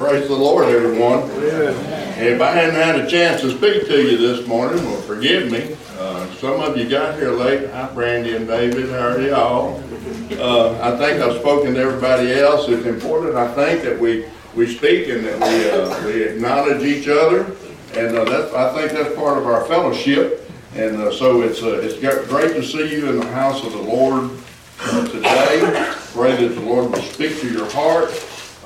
[0.00, 1.28] Praise the Lord, everyone.
[1.28, 5.76] If I hadn't had a chance to speak to you this morning, well, forgive me.
[5.98, 7.68] Uh, some of you got here late.
[7.68, 8.88] Hi, Brandy and David.
[8.88, 9.76] How are y'all?
[10.40, 12.66] Uh, I think I've spoken to everybody else.
[12.70, 14.24] It's important, I think, that we,
[14.56, 17.54] we speak and that we, uh, we acknowledge each other.
[17.92, 20.50] And uh, that's, I think that's part of our fellowship.
[20.76, 23.82] And uh, so it's, uh, it's great to see you in the house of the
[23.82, 24.30] Lord
[24.80, 25.94] uh, today.
[26.14, 28.10] Pray that the Lord will speak to your heart.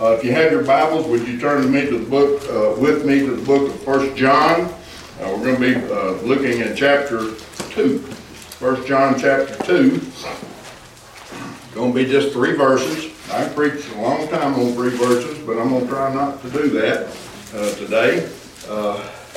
[0.01, 2.81] Uh, if you have your Bibles, would you turn to me to the book, uh,
[2.81, 4.63] with me to the book of First John?
[4.63, 4.73] Uh,
[5.21, 7.19] we're going to be uh, looking at chapter
[7.71, 8.01] 2.
[8.01, 10.01] First John chapter 2.
[11.75, 13.13] Going to be just three verses.
[13.31, 16.51] I preached a long time on three verses, but I'm going to try not to
[16.51, 17.17] do that
[17.55, 18.29] uh, today.
[18.69, 18.97] Uh,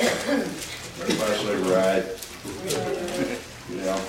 [1.00, 2.04] everybody say right.
[3.76, 4.00] yeah.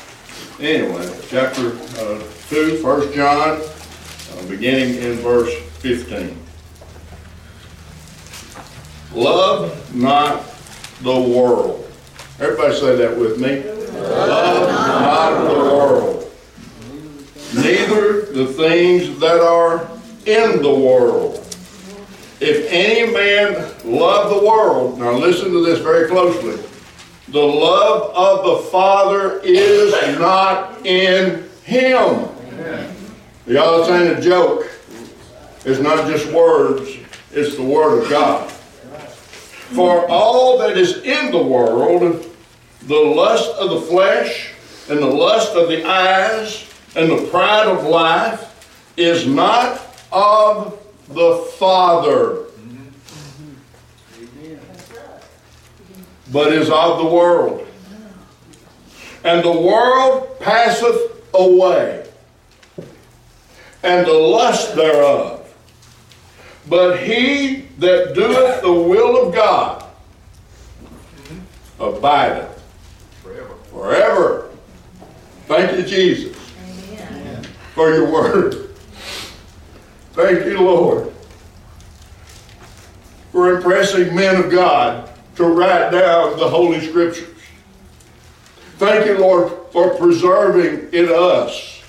[0.59, 1.77] Anyway, chapter
[2.49, 3.61] 2, First John,
[4.47, 6.37] beginning in verse 15.
[9.13, 10.43] Love not
[11.01, 11.89] the world.
[12.39, 13.63] Everybody say that with me.
[14.01, 16.31] Love not the world.
[17.55, 19.89] Neither the things that are
[20.25, 21.37] in the world.
[22.41, 26.61] If any man love the world, now listen to this very closely.
[27.29, 32.27] The love of the Father is not in him.
[33.45, 34.69] Y'all saying a joke.
[35.65, 36.89] It's not just words,
[37.31, 38.49] it's the Word of God.
[38.49, 42.25] For all that is in the world,
[42.83, 44.53] the lust of the flesh,
[44.89, 46.65] and the lust of the eyes,
[46.95, 48.45] and the pride of life,
[48.97, 49.79] is not
[50.11, 52.45] of the Father,
[56.31, 57.67] but is of the world.
[59.23, 62.07] And the world passeth away,
[63.83, 65.38] and the lust thereof.
[66.69, 69.83] But he that doeth the will of God
[71.79, 72.63] abideth
[73.23, 73.55] forever.
[73.71, 74.49] forever.
[75.47, 76.37] Thank you, Jesus,
[77.09, 77.43] Amen.
[77.73, 78.69] for your word.
[80.13, 81.11] Thank you, Lord,
[83.31, 87.35] for impressing men of God to write down the Holy Scriptures.
[88.77, 91.81] Thank you, Lord, for preserving in us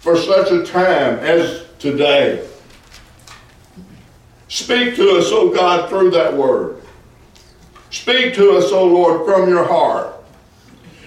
[0.00, 2.48] for such a time as today.
[4.48, 6.82] Speak to us, O God, through that word.
[7.90, 10.14] Speak to us, O Lord, from your heart.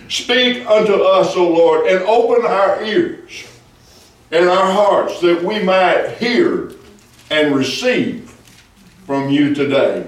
[0.10, 3.46] Speak unto us, O Lord, and open our ears
[4.32, 6.72] and our hearts that we might hear
[7.30, 8.30] and receive
[9.06, 10.06] from you today.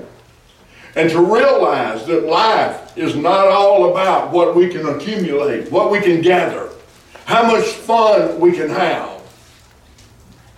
[0.96, 6.00] And to realize that life is not all about what we can accumulate, what we
[6.00, 6.70] can gather,
[7.26, 9.19] how much fun we can have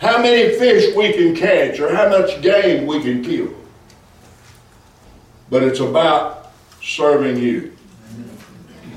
[0.01, 3.53] how many fish we can catch or how much game we can kill.
[5.51, 7.78] But it's about serving you.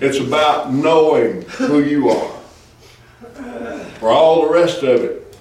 [0.00, 2.40] It's about knowing who you are.
[3.98, 5.36] For all the rest of it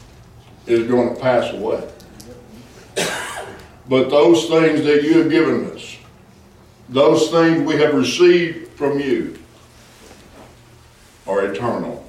[0.68, 1.90] is going to pass away.
[3.88, 5.96] But those things that you have given us,
[6.90, 9.40] those things we have received from you,
[11.25, 12.06] are eternal.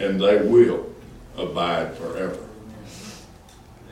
[0.00, 0.93] And they will
[1.36, 2.38] abide forever.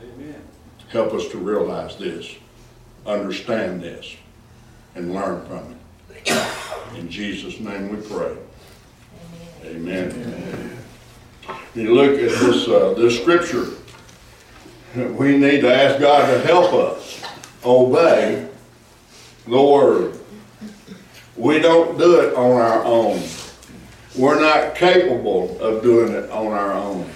[0.01, 0.41] Amen.
[0.89, 2.35] Help us to realize this,
[3.05, 4.15] understand this,
[4.95, 6.97] and learn from it.
[6.97, 8.35] In Jesus' name we pray.
[9.65, 10.11] Amen.
[10.11, 10.77] Amen.
[11.75, 13.71] You look at this, uh, this scripture,
[14.95, 17.21] we need to ask God to help us
[17.65, 18.47] obey
[19.47, 20.19] the Word.
[21.35, 23.21] We don't do it on our own.
[24.15, 27.09] We're not capable of doing it on our own.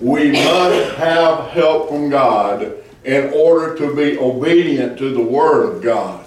[0.00, 2.74] We must have help from God
[3.04, 6.26] in order to be obedient to the Word of God.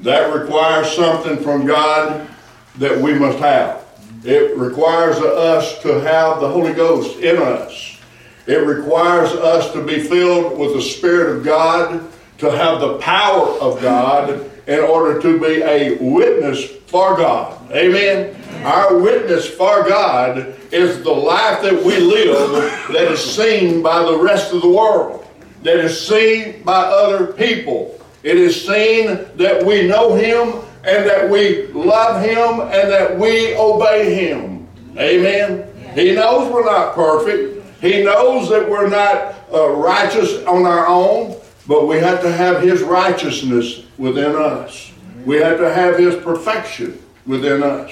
[0.00, 2.28] That requires something from God
[2.76, 3.84] that we must have.
[4.24, 7.98] It requires us to have the Holy Ghost in us.
[8.46, 12.06] It requires us to be filled with the Spirit of God,
[12.38, 17.70] to have the power of God in order to be a witness for God.
[17.70, 18.36] Amen.
[18.64, 22.52] Our witness for God is the life that we live
[22.88, 25.26] that is seen by the rest of the world,
[25.62, 27.98] that is seen by other people.
[28.24, 29.06] It is seen
[29.36, 34.68] that we know Him and that we love Him and that we obey Him.
[34.98, 35.66] Amen.
[35.94, 37.64] He knows we're not perfect.
[37.80, 42.62] He knows that we're not uh, righteous on our own, but we have to have
[42.62, 44.89] His righteousness within us.
[45.24, 47.90] We have to have His perfection within us.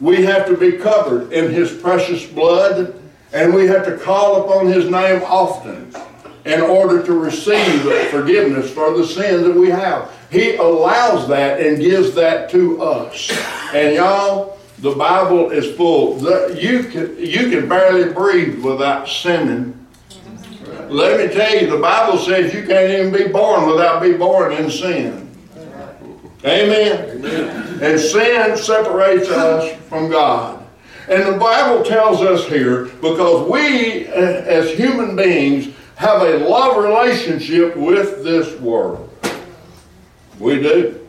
[0.00, 3.00] We have to be covered in His precious blood,
[3.32, 5.92] and we have to call upon His name often.
[6.44, 10.10] in order to receive forgiveness for the sins that we have.
[10.30, 13.30] He allows that and gives that to us.
[13.74, 16.18] And y'all, the Bible is full.
[16.56, 19.76] You can, you can barely breathe without sinning.
[20.88, 24.52] Let me tell you, the Bible says you can't even be born without being born
[24.52, 25.29] in sin.
[26.44, 27.18] Amen.
[27.18, 27.78] Amen.
[27.82, 30.66] And sin separates us from God.
[31.08, 37.76] And the Bible tells us here because we, as human beings, have a love relationship
[37.76, 39.08] with this world.
[40.38, 41.06] We do.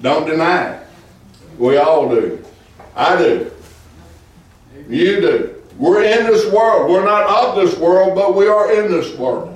[0.00, 0.86] Don't deny it.
[1.58, 2.42] We all do.
[2.96, 3.50] I do.
[4.88, 5.62] You do.
[5.76, 6.90] We're in this world.
[6.90, 9.49] We're not of this world, but we are in this world.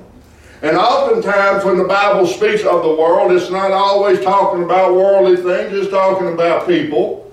[0.65, 5.37] And oftentimes when the Bible speaks of the world, it's not always talking about worldly
[5.37, 7.31] things, it's talking about people.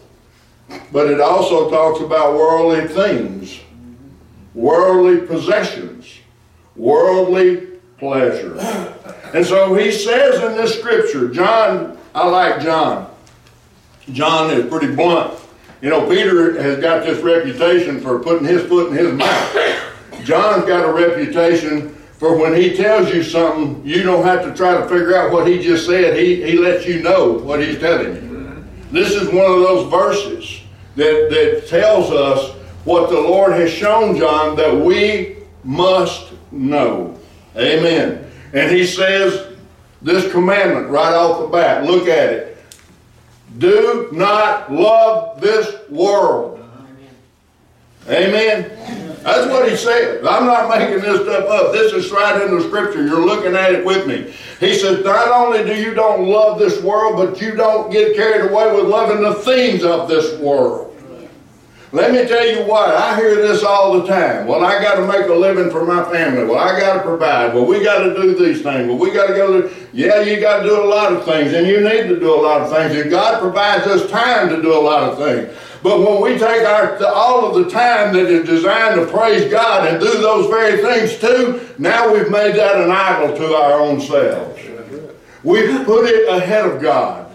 [0.92, 3.62] But it also talks about worldly things,
[4.54, 6.20] worldly possessions,
[6.76, 7.68] worldly
[7.98, 8.60] pleasure.
[9.34, 13.10] And so he says in this scripture, John, I like John.
[14.12, 15.40] John is pretty blunt.
[15.82, 20.26] You know, Peter has got this reputation for putting his foot in his mouth.
[20.26, 24.80] John's got a reputation for when he tells you something, you don't have to try
[24.80, 26.16] to figure out what he just said.
[26.16, 28.64] He, he lets you know what he's telling you.
[28.92, 30.62] This is one of those verses
[30.98, 32.52] that, that tells us
[32.84, 37.20] what the Lord has shown John that we must know.
[37.58, 38.32] Amen.
[38.54, 39.58] And he says
[40.04, 41.86] this commandment right off the bat.
[41.86, 42.58] Look at it.
[43.58, 46.64] Do not love this world.
[48.08, 49.11] Amen.
[49.24, 50.26] That's what he said.
[50.26, 51.74] I'm not making this stuff up.
[51.74, 53.06] This is right in the scripture.
[53.06, 54.34] You're looking at it with me.
[54.60, 58.50] He says, not only do you don't love this world, but you don't get carried
[58.50, 60.88] away with loving the things of this world.
[61.94, 64.48] Let me tell you what, I hear this all the time.
[64.48, 66.46] Well, I got to make a living for my family.
[66.46, 67.54] Well, I got to provide.
[67.54, 68.88] Well, we got to do these things.
[68.88, 71.52] Well, we got to go to, yeah, you got to do a lot of things,
[71.52, 74.62] and you need to do a lot of things, and God provides us time to
[74.62, 75.54] do a lot of things.
[75.84, 79.88] But when we take our, all of the time that is designed to praise God
[79.88, 84.00] and do those very things too, now we've made that an idol to our own
[84.00, 84.62] selves.
[85.44, 87.32] We've put it ahead of God.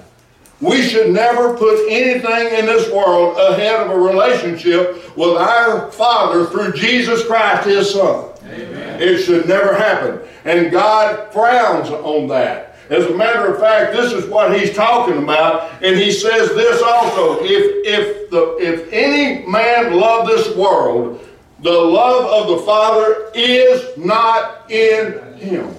[0.61, 6.47] We should never put anything in this world ahead of a relationship with our Father
[6.47, 8.31] through Jesus Christ, His Son.
[8.45, 9.03] Amen.
[9.03, 10.21] It should never happen.
[10.45, 12.66] And God frowns on that.
[12.89, 16.81] As a matter of fact, this is what he's talking about, and he says this
[16.83, 21.27] also: if if the if any man love this world,
[21.61, 25.75] the love of the Father is not in him.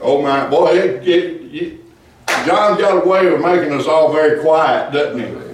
[0.00, 1.80] Oh my boy, it, it, it,
[2.44, 5.46] John's got a way of making us all very quiet, doesn't he?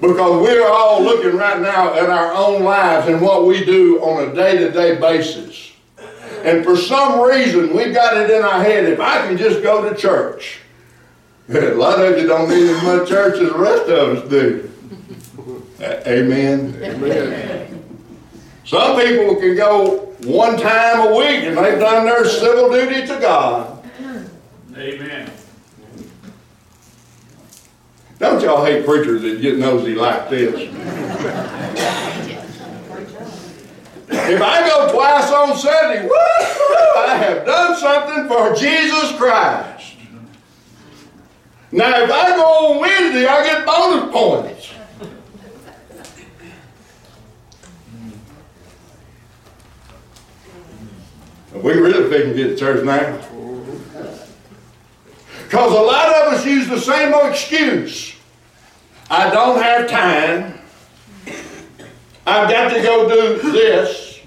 [0.00, 4.28] Because we're all looking right now at our own lives and what we do on
[4.28, 5.72] a day-to-day basis.
[6.44, 9.88] And for some reason, we've got it in our head, if I can just go
[9.88, 10.58] to church.
[11.48, 14.70] A lot of you don't need as much church as the rest of us do.
[15.80, 16.78] Amen.
[16.82, 17.82] Amen.
[18.64, 23.18] Some people can go one time a week and they've done their civil duty to
[23.20, 23.86] God.
[24.76, 25.30] Amen.
[28.18, 32.30] Don't y'all hate preachers that get nosy like this?
[34.08, 36.08] if I go twice on Sunday,
[36.96, 39.96] I have done something for Jesus Christ.
[41.72, 44.70] Now, if I go on Wednesday, I get bonus points.
[51.62, 53.18] we really think to get to church now.
[55.44, 58.16] Because a lot of us use the same old excuse.
[59.10, 60.58] I don't have time.
[62.26, 64.20] I've got to go do this.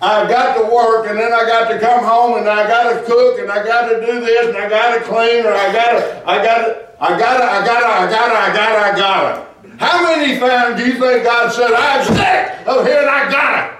[0.00, 3.06] I've got to work and then I got to come home and I got to
[3.06, 5.92] cook and I got to do this and I got to clean or I got
[5.92, 8.68] to, I got to, I got to, I got to, I got to, I got
[8.68, 9.76] to, I got to.
[9.78, 13.64] How many times do you think God said, I'm sick of here and I got
[13.64, 13.74] it?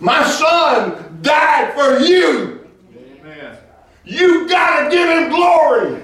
[0.00, 2.68] My son died for you.
[3.20, 3.56] Amen.
[4.04, 6.02] You got to give him glory.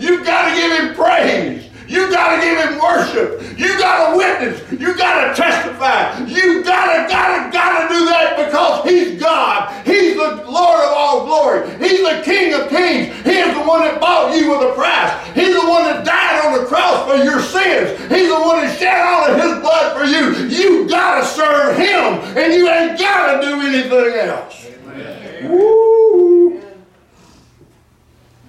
[0.00, 1.68] You got to give him praise.
[1.88, 3.58] You got to give him worship.
[3.58, 4.60] You got to witness.
[4.72, 6.18] You got to testify.
[6.26, 9.86] You got to, got to, got to do that because he's God.
[9.86, 11.66] He's the Lord of all glory.
[11.78, 13.14] He's the King of kings.
[13.24, 15.12] He is the one that bought you with a price.
[15.34, 17.98] He's the one that died on the cross for your sins.
[18.12, 20.46] He's the one that shed all of his blood for you.
[20.48, 24.66] You got to serve him and you ain't got to do anything else.
[24.66, 25.50] Amen.
[25.50, 26.17] Woo.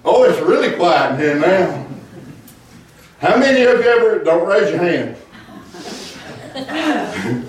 [0.04, 1.86] Oh, it's really quiet in here now.
[3.20, 5.16] How many of you ever, don't raise your hand.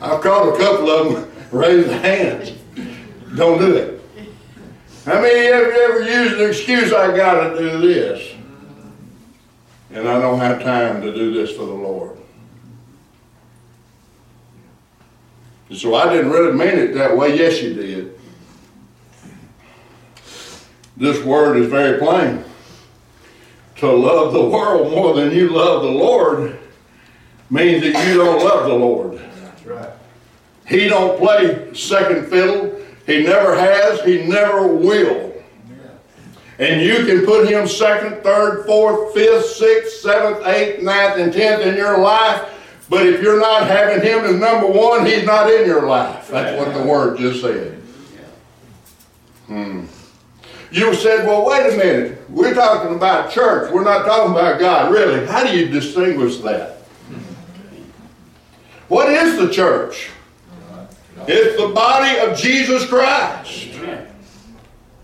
[0.00, 2.52] I've caught a couple of them raise their hands.
[3.34, 4.00] Don't do it.
[5.04, 8.34] How many of you ever used the excuse, I got to do this?
[9.90, 12.16] And I don't have time to do this for the Lord.
[15.72, 17.36] So I didn't really mean it that way.
[17.36, 18.18] Yes, you did.
[20.96, 22.44] This word is very plain.
[23.76, 26.58] To love the world more than you love the Lord
[27.50, 29.18] means that you don't love the Lord.
[29.18, 29.90] That's right.
[30.66, 32.80] He don't play second fiddle.
[33.06, 34.00] He never has.
[34.02, 35.32] He never will.
[36.58, 41.62] And you can put him second, third, fourth, fifth, sixth, seventh, eighth, ninth, and tenth
[41.62, 42.48] in your life.
[42.88, 46.28] But if you're not having him as number one, he's not in your life.
[46.28, 47.80] That's what the word just said.
[49.46, 49.86] Hmm.
[50.74, 52.28] You said, well, wait a minute.
[52.28, 53.72] We're talking about church.
[53.72, 54.92] We're not talking about God.
[54.92, 55.24] Really?
[55.24, 56.78] How do you distinguish that?
[58.88, 60.10] What is the church?
[61.28, 63.68] It's the body of Jesus Christ.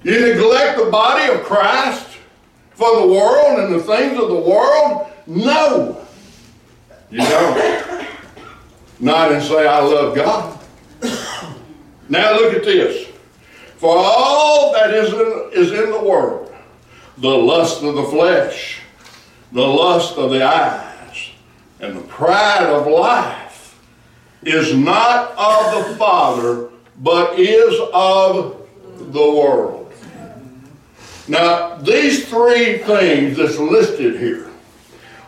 [0.02, 2.18] You neglect the body of Christ
[2.72, 5.08] for the world and the things of the world?
[5.28, 6.04] No.
[7.10, 8.08] You don't.
[8.98, 10.58] Not and say, I love God.
[12.08, 13.09] Now look at this.
[13.80, 16.54] For all that is in, is in the world,
[17.16, 18.82] the lust of the flesh,
[19.52, 21.30] the lust of the eyes,
[21.80, 23.80] and the pride of life
[24.42, 26.68] is not of the Father,
[26.98, 28.68] but is of
[28.98, 29.90] the world.
[31.26, 34.50] Now, these three things that's listed here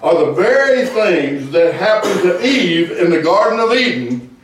[0.02, 4.37] are the very things that happened to Eve in the Garden of Eden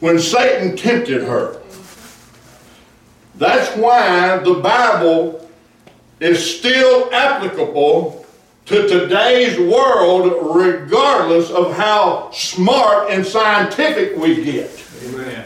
[0.00, 1.61] when Satan tempted her.
[3.42, 5.50] That's why the Bible
[6.20, 8.24] is still applicable
[8.66, 14.70] to today's world, regardless of how smart and scientific we get.
[15.06, 15.44] Amen.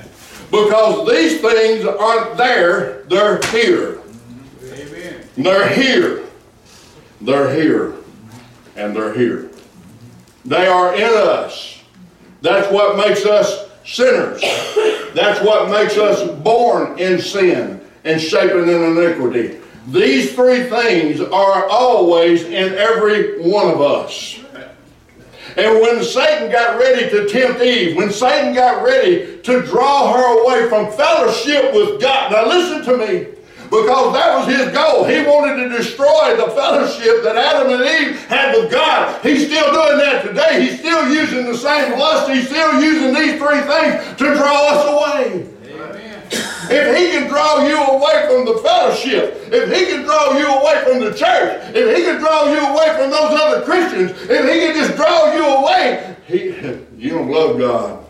[0.51, 4.03] Because these things aren't there, they're here.
[4.63, 5.23] Amen.
[5.39, 6.25] They're here.
[7.23, 7.95] They're here.
[8.77, 9.49] And they're here.
[10.45, 11.83] They are in us.
[12.43, 14.43] That's what makes us sinners.
[15.15, 17.76] That's what makes us born in sin
[18.07, 19.59] and shapen in iniquity.
[19.89, 24.41] These three things are always in every one of us.
[25.57, 30.43] And when Satan got ready to tempt Eve, when Satan got ready to draw her
[30.43, 33.29] away from fellowship with God, now listen to me,
[33.65, 35.05] because that was his goal.
[35.05, 39.21] He wanted to destroy the fellowship that Adam and Eve had with God.
[39.23, 40.63] He's still doing that today.
[40.69, 42.31] He's still using the same lust.
[42.31, 45.56] He's still using these three things to draw us away.
[46.69, 50.83] If he can draw you away from the fellowship, if he can draw you away
[50.85, 54.61] from the church, if he can draw you away from those other Christians, if he
[54.61, 56.45] can just draw you away, he,
[56.97, 58.05] you don't love God.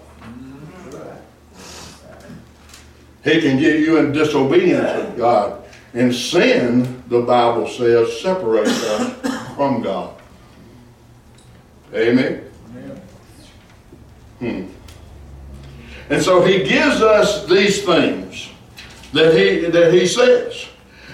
[3.25, 5.65] He can get you in disobedience of God.
[5.95, 10.15] And sin, the Bible says, separates us from God.
[11.93, 12.43] Amen?
[14.39, 14.67] Hmm.
[16.11, 18.51] And so he gives us these things
[19.13, 20.67] that he, that he says.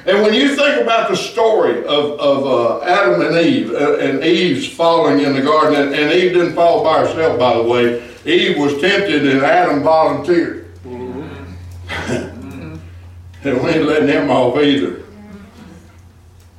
[0.05, 4.25] And when you think about the story of, of uh, Adam and Eve, uh, and
[4.25, 8.03] Eve's falling in the garden, and, and, Eve didn't fall by herself, by the way.
[8.25, 10.75] Eve was tempted, and Adam volunteered.
[10.85, 12.77] Mm-hmm.
[13.45, 15.05] and we ain't letting him off either.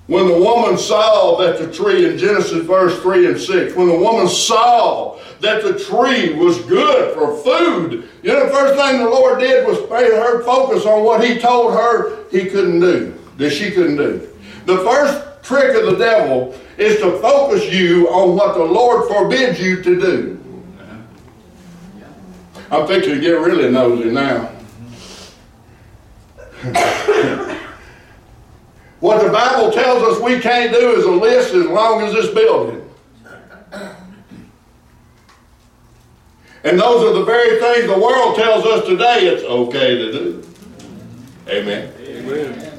[0.07, 3.97] When the woman saw that the tree, in Genesis verse 3 and 6, when the
[3.97, 9.09] woman saw that the tree was good for food, you know, the first thing the
[9.09, 13.51] Lord did was made her focus on what He told her He couldn't do, that
[13.51, 14.27] she couldn't do.
[14.65, 19.59] The first trick of the devil is to focus you on what the Lord forbids
[19.59, 20.39] you to do.
[22.69, 24.49] I'm fixing to get really nosy now.
[29.03, 32.33] What the Bible tells us we can't do is a list as long as this
[32.33, 32.89] building.
[36.63, 40.43] And those are the very things the world tells us today it's okay to do.
[41.49, 41.93] Amen.
[41.99, 42.71] Amen.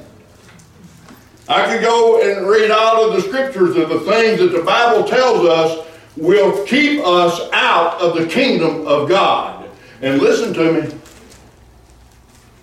[1.47, 5.07] I could go and read all of the scriptures of the things that the Bible
[5.07, 9.69] tells us will keep us out of the kingdom of God.
[10.01, 10.99] And listen to me.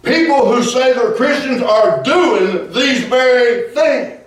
[0.04, 4.18] People who say they're Christians are doing these very things.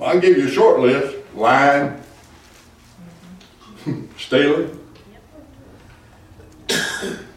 [0.00, 1.16] I'll give you a short list.
[1.34, 2.00] Lying,
[4.18, 4.78] stealing,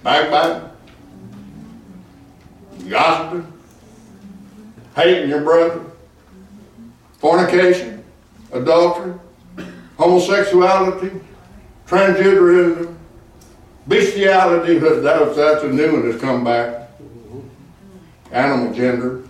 [0.04, 0.70] backbiting,
[2.90, 3.54] gossiping,
[4.96, 5.82] hating your brother,
[7.20, 8.04] fornication,
[8.52, 9.14] adultery,
[9.98, 11.20] homosexuality,
[11.88, 12.96] transgenderism,
[13.88, 16.90] bestiality, that's, that's a new one that's come back,
[18.32, 19.24] animal gender.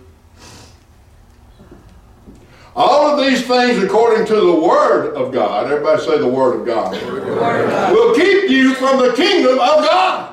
[2.74, 6.66] All of these things, according to the Word of God, everybody say the Word of
[6.66, 7.92] God, Word of God.
[7.92, 10.28] will keep you from the kingdom of God.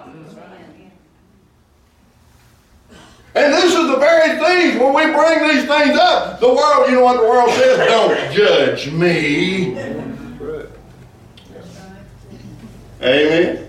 [3.36, 6.40] And this is the very things when we bring these things up.
[6.40, 7.78] The world, you know what the world says?
[7.88, 9.78] Don't judge me.
[13.02, 13.69] Amen.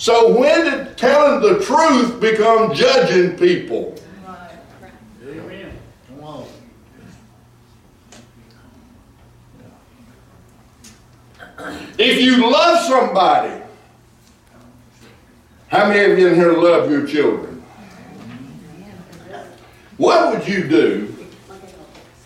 [0.00, 3.94] So when did telling the truth become judging people?
[11.98, 13.62] If you love somebody,
[15.68, 17.62] how many of you in here love your children?
[19.98, 21.14] What would you do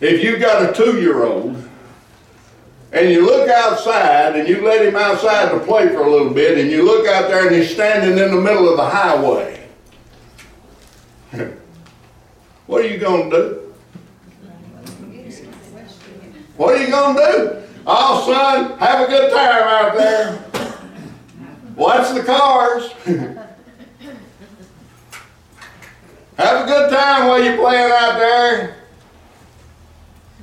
[0.00, 1.68] if you got a two-year-old
[2.94, 6.58] and you look outside and you let him outside to play for a little bit
[6.58, 9.68] and you look out there and he's standing in the middle of the highway?
[12.66, 13.60] what are you going to do?
[16.56, 17.62] What are you going to do?
[17.84, 20.44] Oh, son, have a good time out there.
[21.74, 22.92] Watch the cars.
[26.36, 28.83] Have a good time while you're playing out there.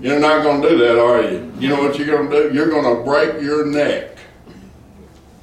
[0.02, 1.54] You're not going to do that, are you?
[1.60, 2.56] You know what you're going to do?
[2.56, 4.18] You're going to break your neck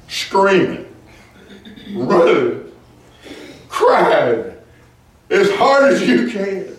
[0.09, 0.93] screaming,
[1.93, 2.69] running,
[3.69, 4.53] crying
[5.29, 6.75] as hard as you can.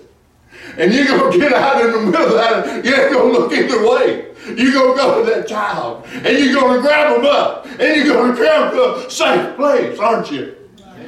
[0.77, 2.85] And you're going to get out in the middle of that.
[2.85, 4.27] You ain't going to look either way.
[4.47, 7.97] You're going to go to that child and you're going to grab them up and
[7.97, 10.55] you're going to carry them to a safe place, aren't you?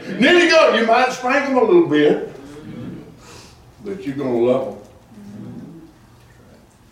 [0.06, 2.34] And then you go, you might spank them a little bit,
[3.84, 4.81] but you're going to love them.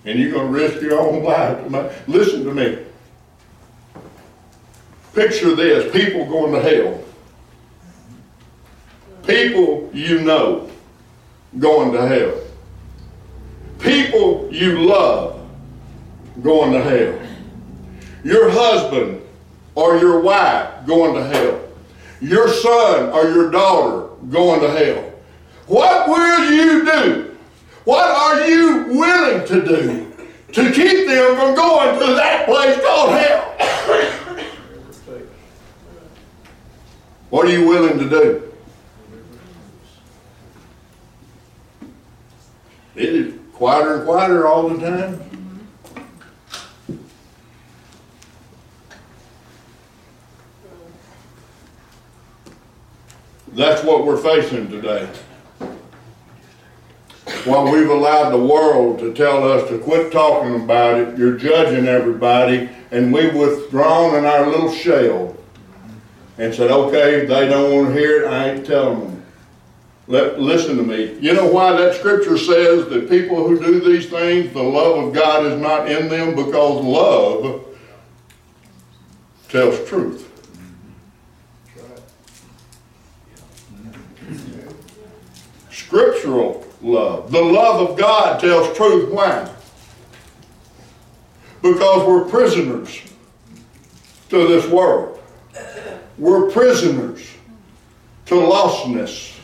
[0.04, 2.08] And you're going to risk your own life.
[2.08, 2.78] Listen to me.
[5.14, 7.02] Picture this people going to hell.
[9.26, 10.70] People you know
[11.58, 12.34] going to hell.
[13.78, 15.46] People you love
[16.42, 17.18] going to hell.
[18.24, 19.22] Your husband
[19.74, 21.60] or your wife going to hell.
[22.20, 25.12] Your son or your daughter going to hell.
[25.66, 27.29] What will you do?
[27.84, 30.12] What are you willing to do
[30.52, 33.46] to keep them from going to that place called hell?
[37.30, 38.52] What are you willing to do?
[42.96, 45.20] It is quieter and quieter all the time.
[53.52, 55.08] That's what we're facing today.
[57.44, 61.86] While we've allowed the world to tell us to quit talking about it, you're judging
[61.86, 65.36] everybody, and we've withdrawn in our little shell
[66.38, 69.22] and said, okay, they don't want to hear it, I ain't telling them.
[70.06, 71.18] Let, listen to me.
[71.20, 75.14] You know why that scripture says that people who do these things, the love of
[75.14, 76.34] God is not in them?
[76.34, 77.64] Because love
[79.48, 80.30] tells truth.
[85.90, 87.30] scriptural love.
[87.30, 89.12] The love of God tells truth.
[89.12, 89.52] Why?
[91.62, 93.00] Because we're prisoners
[94.30, 95.20] to this world.
[96.18, 97.28] We're prisoners
[98.26, 99.38] to lostness.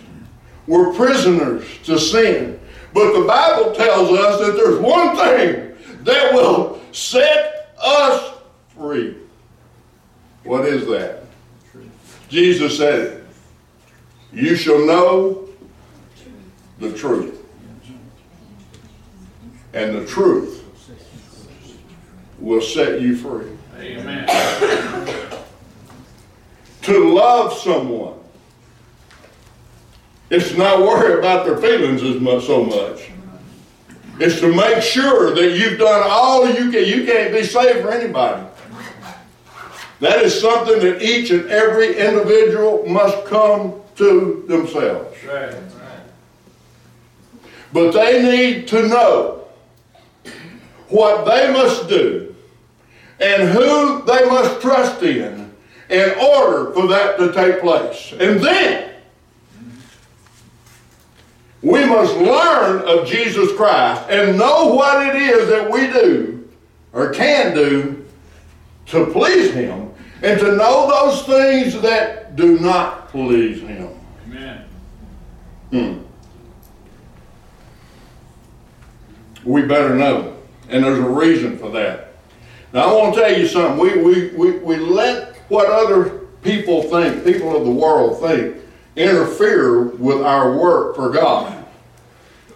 [0.67, 2.61] We're prisoners to sin.
[2.95, 8.39] But the Bible tells us that there's one thing that will set us
[8.77, 9.17] free.
[10.45, 11.25] What is that?
[12.29, 13.25] Jesus said it.
[14.33, 15.46] You shall know
[16.79, 17.43] the truth.
[19.73, 20.65] And the truth
[22.39, 23.51] will set you free.
[23.79, 24.27] Amen.
[26.83, 28.17] to love someone
[30.29, 33.11] it's not worry about their feelings as much so much.
[34.19, 36.85] It's to make sure that you've done all you can.
[36.85, 38.45] You can't be saved for anybody.
[40.01, 45.17] That is something that each and every individual must come to themselves.
[45.25, 45.55] Right.
[47.73, 49.47] But they need to know
[50.89, 52.35] what they must do
[53.21, 55.55] and who they must trust in
[55.89, 58.13] in order for that to take place.
[58.13, 58.95] And then
[61.63, 66.49] we must learn of Jesus Christ and know what it is that we do
[66.93, 68.05] or can do
[68.87, 69.91] to please Him
[70.23, 73.91] and to know those things that do not please Him.
[74.27, 74.65] Amen.
[75.71, 76.06] Hmm.
[79.47, 80.37] We better know.
[80.69, 82.15] And there's a reason for that.
[82.73, 83.79] Now, I want to tell you something.
[83.79, 88.57] We, we, we, we let what other people think, people of the world think,
[88.97, 91.65] interfere with our work for God.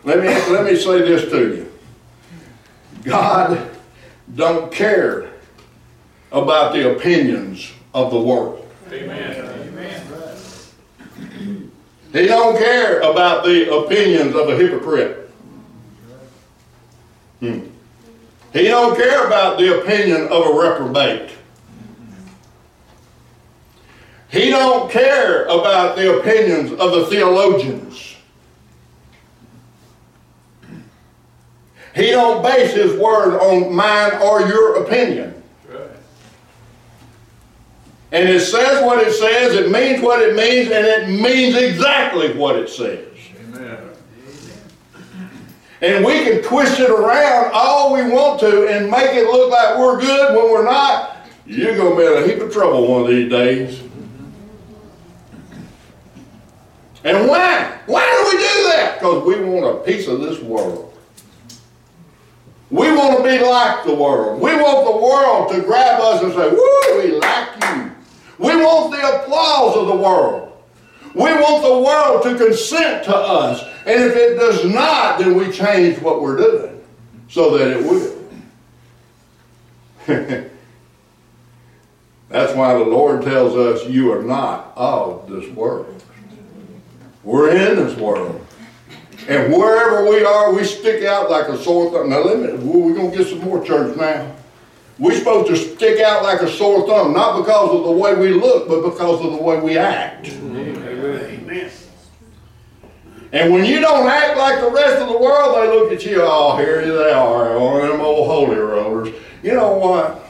[0.05, 1.73] Let me, let me say this to you.
[3.05, 3.71] God
[4.35, 5.31] don't care
[6.33, 8.69] about the opinions of the world.
[8.91, 9.47] Amen.
[9.47, 10.11] Amen.
[12.13, 15.30] He don't care about the opinions of a hypocrite.
[17.41, 17.61] Hmm.
[18.53, 21.31] He don't care about the opinion of a reprobate.
[24.31, 28.17] He don't care about the opinions of the theologians.
[31.95, 35.35] He don't base his word on mine or your opinion.
[38.13, 42.37] And it says what it says, it means what it means, and it means exactly
[42.37, 43.10] what it says.
[45.83, 49.79] And we can twist it around all we want to and make it look like
[49.79, 51.17] we're good when we're not.
[51.47, 53.81] You're going to be in a heap of trouble one of these days.
[57.03, 57.79] And why?
[57.87, 58.99] Why do we do that?
[58.99, 60.95] Because we want a piece of this world.
[62.71, 64.41] We want to be like the world.
[64.41, 67.91] We want the world to grab us and say, woo, we like you.
[68.39, 70.50] We want the applause of the world.
[71.15, 73.63] We want the world to consent to us.
[73.87, 76.81] And if it does not, then we change what we're doing
[77.29, 78.17] so that it will.
[82.29, 86.03] That's why the Lord tells us, you are not of this world.
[87.25, 88.47] We're in this world.
[89.29, 92.11] And wherever we are, we stick out like a sore thumb.
[92.11, 94.35] Now, let me, we're going to get some more church now.
[95.01, 98.35] We're supposed to stick out like a sore thumb, not because of the way we
[98.35, 100.29] look, but because of the way we act.
[103.33, 106.21] And when you don't act like the rest of the world, they look at you,
[106.21, 109.15] oh, here they are, one of them old holy rollers.
[109.43, 110.23] You know what?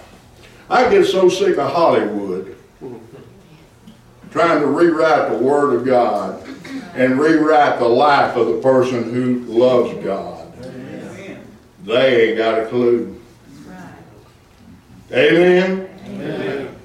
[0.69, 2.57] I get so sick of Hollywood
[4.31, 6.47] trying to rewrite the Word of God
[6.95, 10.53] and rewrite the life of the person who loves God.
[10.65, 11.45] Amen.
[11.83, 13.20] They ain't got a clue.
[15.13, 15.89] Amen?
[16.07, 16.77] Amen.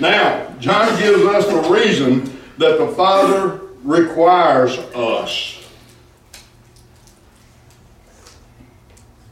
[0.00, 2.24] Now, John gives us the reason
[2.56, 5.58] that the Father requires us.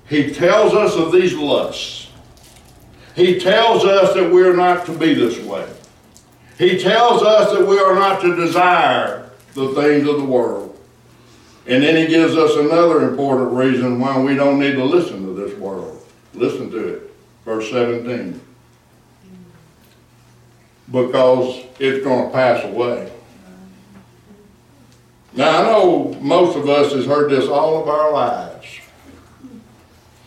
[0.06, 2.08] He tells us of these lusts.
[3.14, 5.66] He tells us that we are not to be this way.
[6.58, 10.78] He tells us that we are not to desire the things of the world.
[11.66, 15.32] And then he gives us another important reason why we don't need to listen to
[15.32, 16.04] this world.
[16.34, 17.09] Listen to it
[17.50, 18.40] verse 17.
[20.92, 23.12] Because it's going to pass away.
[25.32, 28.66] Now, I know most of us has heard this all of our lives.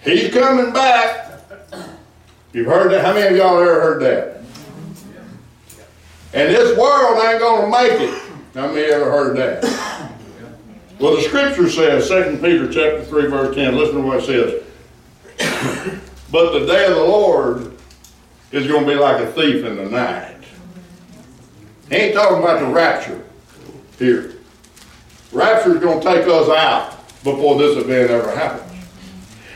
[0.02, 1.32] He's coming back.
[2.52, 3.06] You've heard that?
[3.06, 4.42] How many of y'all ever heard that?
[6.34, 8.22] And this world ain't going to make it.
[8.54, 9.64] How many ever heard that?
[11.00, 14.64] Well, the scripture says, 2 Peter chapter 3, verse 10, listen to what it
[15.40, 16.02] says.
[16.34, 17.78] But the day of the Lord
[18.52, 20.40] is going to be like a thief in the night.
[21.90, 23.24] He ain't talking about the rapture
[24.00, 24.34] here.
[25.32, 28.72] Rapture is going to take us out before this event ever happens.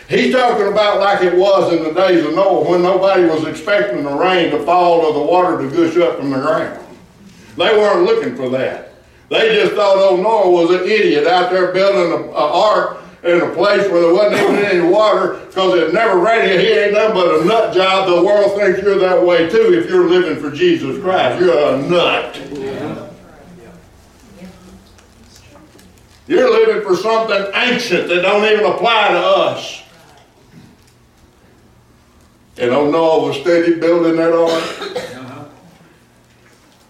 [0.07, 4.03] He's talking about like it was in the days of Noah when nobody was expecting
[4.03, 6.85] the rain to fall or the water to gush up from the ground.
[7.57, 8.93] They weren't looking for that.
[9.29, 13.49] They just thought old Noah was an idiot out there building an ark in a
[13.53, 16.61] place where there wasn't even any water because it never rained.
[16.61, 18.07] He ain't nothing but a nut job.
[18.07, 21.41] The world thinks you're that way too if you're living for Jesus Christ.
[21.41, 22.39] You're a nut.
[26.27, 29.81] You're living for something ancient that don't even apply to us.
[32.57, 35.16] And old Noah was steady building that ark.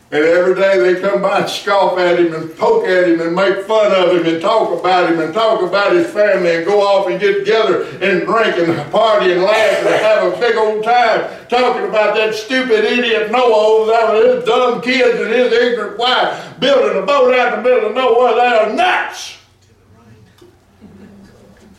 [0.10, 3.36] And every day they come by and scoff at him and poke at him and
[3.36, 6.80] make fun of him and talk about him and talk about his family and go
[6.80, 10.82] off and get together and drink and party and laugh and have a big old
[10.82, 15.52] time talking about that stupid idiot Noah over there with his dumb kids and his
[15.52, 18.36] ignorant wife building a boat out in the middle of nowhere.
[18.36, 19.38] They are nuts!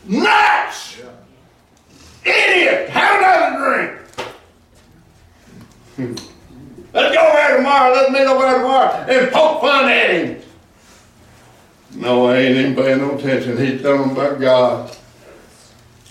[0.05, 1.01] Nuts!
[2.23, 2.89] Idiot!
[2.89, 3.97] Have another
[5.97, 6.29] drink!
[6.93, 7.93] Let's go there tomorrow.
[7.93, 10.41] Let's meet over there tomorrow and poke fun at him.
[11.95, 13.57] No, I ain't even paying no attention.
[13.57, 14.95] He's telling about God.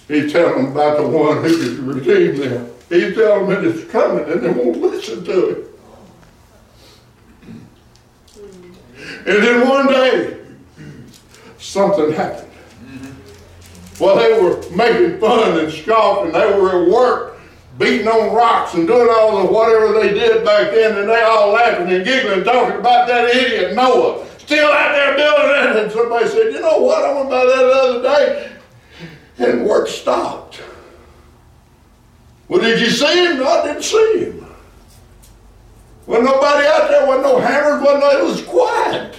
[0.06, 2.70] He's telling them about the one who can redeem them.
[2.88, 5.64] He's telling them that it's coming and they won't listen to it.
[9.26, 10.38] And then one day,
[11.58, 12.48] something happened.
[13.98, 17.37] while they were making fun and scoffing, they were at work
[17.78, 21.52] beating on rocks and doing all the whatever they did back then, and they all
[21.52, 25.84] laughing and giggling, talking about that idiot Noah still out there building it.
[25.84, 28.52] And somebody said, you know what, I went by that the other day,
[29.38, 30.60] and work stopped.
[32.48, 33.38] Well, did you see him?
[33.38, 34.46] No, I didn't see him.
[36.06, 39.16] Wasn't nobody out there, wasn't no hammers, wasn't no, it was quiet.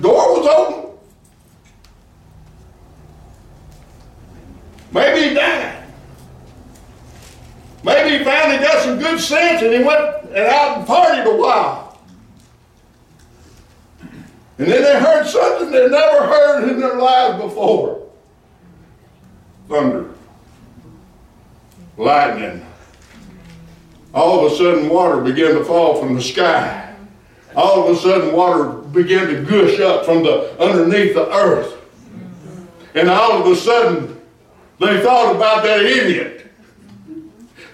[0.00, 0.90] Door was open.
[4.92, 5.75] Maybe he died.
[7.86, 11.36] Maybe he finally got some good sense and he went and out and partied a
[11.36, 12.00] while.
[14.58, 18.04] And then they heard something they never heard in their lives before.
[19.68, 20.10] Thunder.
[21.96, 22.66] Lightning.
[24.12, 26.92] All of a sudden water began to fall from the sky.
[27.54, 31.76] All of a sudden water began to gush up from the underneath the earth.
[32.96, 34.20] And all of a sudden
[34.80, 36.35] they thought about that idiot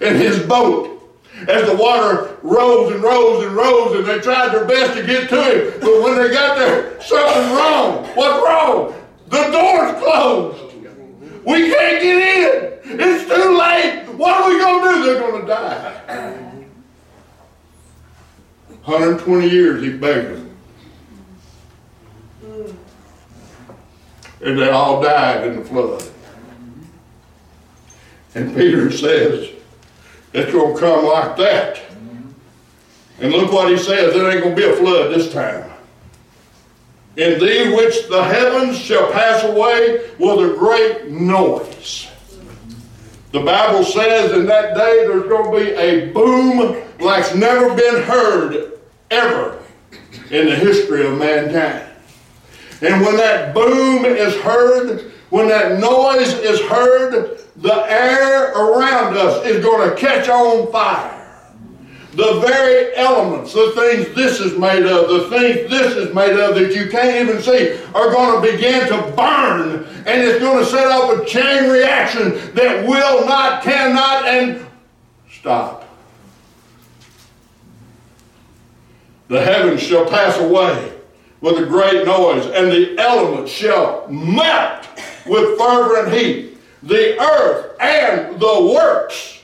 [0.01, 0.93] and his boat
[1.47, 5.29] as the water rose and rose and rose, and they tried their best to get
[5.29, 5.79] to him.
[5.81, 8.05] But when they got there, something wrong.
[8.15, 8.93] What's wrong?
[9.27, 10.73] The door's closed.
[11.45, 12.99] We can't get in.
[12.99, 14.05] It's too late.
[14.15, 15.03] What are we going to do?
[15.05, 16.43] They're going to die.
[18.85, 20.57] 120 years he begged them.
[24.41, 26.03] And they all died in the flood.
[28.35, 29.49] And Peter says,
[30.33, 31.81] it's going to come like that.
[33.19, 35.69] And look what he says, there ain't going to be a flood this time.
[37.15, 42.09] In thee which the heavens shall pass away with a great noise.
[43.31, 48.03] The Bible says in that day there's going to be a boom like's never been
[48.03, 48.79] heard
[49.11, 49.59] ever
[50.31, 51.87] in the history of mankind.
[52.81, 59.45] And when that boom is heard, when that noise is heard, the air around us
[59.45, 61.19] is going to catch on fire.
[62.13, 66.55] The very elements, the things this is made of, the things this is made of
[66.55, 69.85] that you can't even see, are going to begin to burn.
[70.05, 74.63] And it's going to set off a chain reaction that will not, cannot, and
[75.31, 75.89] stop.
[79.27, 80.93] The heavens shall pass away
[81.41, 84.87] with a great noise, and the elements shall melt
[85.25, 86.52] with fervent heat
[86.83, 89.39] the earth and the works.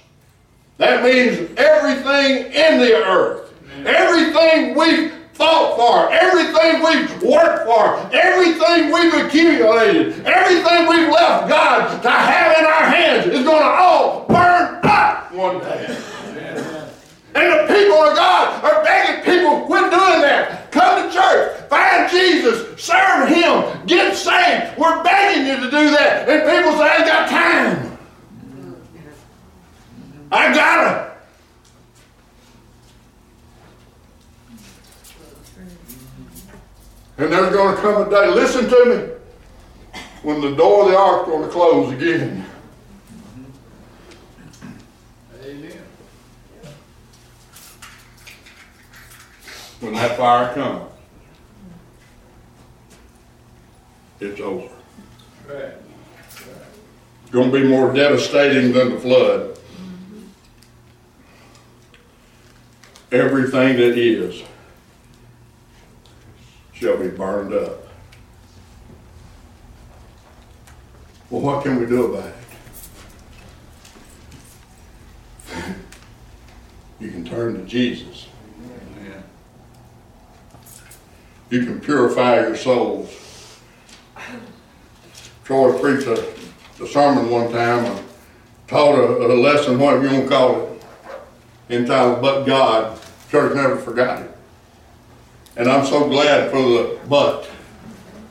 [0.77, 3.53] That means everything in the earth.
[3.85, 12.01] Everything we've thought for, everything we've worked for, everything we've accumulated, everything we've left God
[12.01, 15.97] to have in our hands is going to all burn up one day.
[17.35, 20.58] And the people of God are begging people, quit doing that.
[20.79, 24.77] Come to church, find Jesus, serve Him, get saved.
[24.77, 26.29] We're begging you to do that.
[26.29, 27.97] And people say, I ain't got time.
[30.31, 31.11] I gotta.
[37.17, 40.97] And there's going to come a day, listen to me, when the door of the
[40.97, 42.45] ark is going to close again.
[49.79, 50.91] When that fire comes,
[54.19, 54.69] it's over.
[55.47, 59.57] It's going to be more devastating than the flood.
[63.11, 64.43] Everything that is
[66.73, 67.87] shall be burned up.
[71.29, 72.35] Well, what can we do about it?
[76.99, 78.18] you can turn to Jesus.
[81.49, 83.15] You can purify your souls.
[85.43, 86.33] Troy preached a,
[86.83, 88.05] a sermon one time, and
[88.67, 90.83] taught a, a lesson, whatever you want to call it,
[91.71, 92.99] entitled But God.
[93.31, 94.31] Church never forgot it.
[95.55, 97.49] And I'm so glad for the but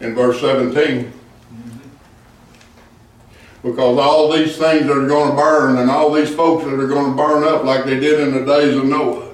[0.01, 1.13] in verse 17.
[3.63, 6.87] Because all these things that are going to burn and all these folks that are
[6.87, 9.28] going to burn up like they did in the days of Noah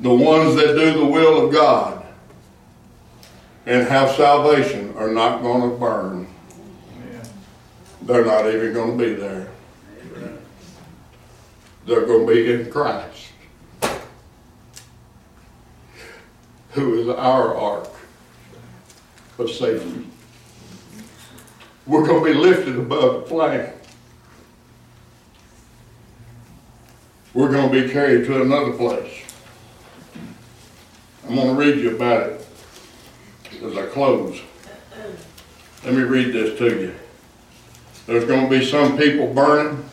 [0.00, 2.04] the ones that do the will of God
[3.66, 6.26] and have salvation are not going to burn.
[8.02, 9.48] They're not even going to be there.
[11.86, 13.28] They're going to be in Christ,
[16.70, 17.90] who is our ark
[19.38, 20.06] of safety.
[21.86, 23.68] We're going to be lifted above the flame.
[27.34, 29.29] We're going to be carried to another place.
[31.30, 32.46] I'm going to read you about it
[33.62, 34.40] as I close.
[35.84, 36.94] Let me read this to you.
[38.08, 39.88] There's going to be some people burning,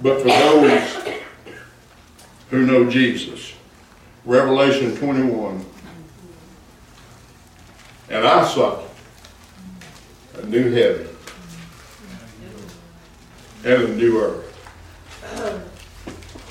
[0.00, 1.18] but for those
[2.50, 3.54] who know Jesus,
[4.24, 5.66] Revelation 21,
[8.08, 8.84] and I saw
[10.38, 11.08] a new heaven
[13.64, 14.46] and a new earth.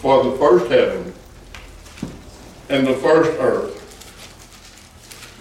[0.01, 1.08] For the first heaven
[2.69, 3.75] and the first earth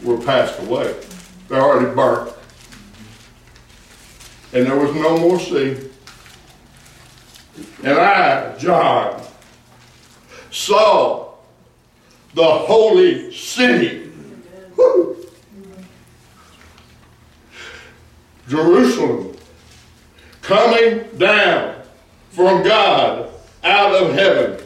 [0.02, 0.94] were passed away.
[1.48, 2.32] They're already burnt.
[4.52, 5.76] And there was no more sea.
[7.82, 9.22] And I, John,
[10.50, 11.34] saw
[12.34, 14.10] the holy city.
[18.48, 19.36] Jerusalem
[20.40, 21.82] coming down
[22.30, 23.30] from God
[23.62, 24.57] out of heaven.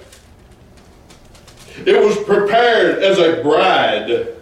[1.86, 4.36] It was prepared as a bride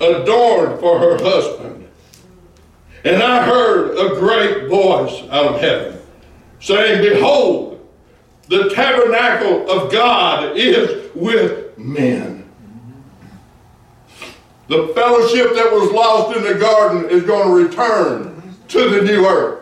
[0.00, 1.88] adorned for her husband.
[3.04, 6.00] And I heard a great voice out of heaven
[6.60, 7.86] saying, Behold,
[8.48, 12.50] the tabernacle of God is with men.
[14.68, 19.26] The fellowship that was lost in the garden is going to return to the new
[19.26, 19.60] earth.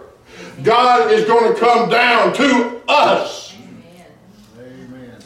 [0.63, 3.57] God is going to come down to us.
[4.59, 5.19] Amen.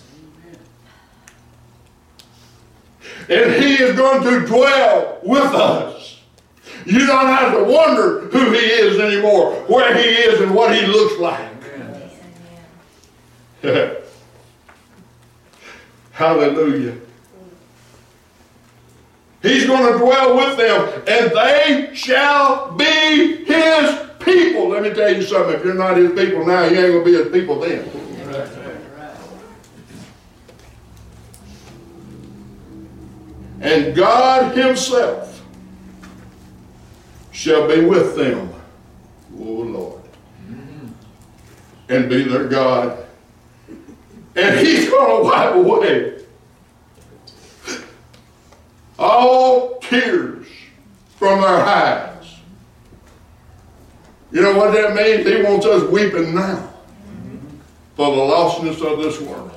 [3.29, 6.21] And he is going to dwell with us.
[6.85, 10.87] You don't have to wonder who he is anymore, where he is and what he
[10.87, 11.51] looks like.
[16.13, 16.97] Hallelujah.
[19.43, 24.69] He's going to dwell with them, and they shall be his people.
[24.69, 25.55] Let me tell you something.
[25.55, 28.06] If you're not his people now, you ain't going to be his people then.
[33.61, 35.43] And God himself
[37.33, 38.53] shall be with them.
[39.39, 40.03] Oh, Lord.
[41.89, 43.05] And be their God.
[44.35, 46.13] And he's going to wipe away
[48.99, 50.47] all tears
[51.17, 52.37] from our eyes.
[54.33, 55.27] You know what that means?
[55.27, 56.73] He wants us weeping now
[57.95, 59.53] for the lostness of this world.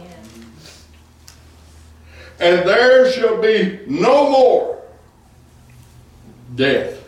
[2.40, 4.82] And there shall be no more
[6.56, 7.04] death.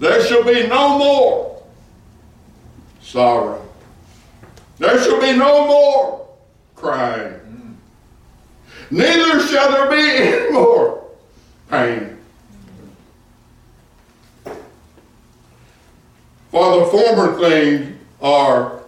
[0.00, 1.62] There shall be no more
[3.00, 3.66] sorrow.
[4.78, 6.28] There shall be no more
[6.74, 7.76] crying.
[8.90, 11.04] Neither shall there be any more
[11.68, 12.16] pain.
[16.50, 18.80] For the former things are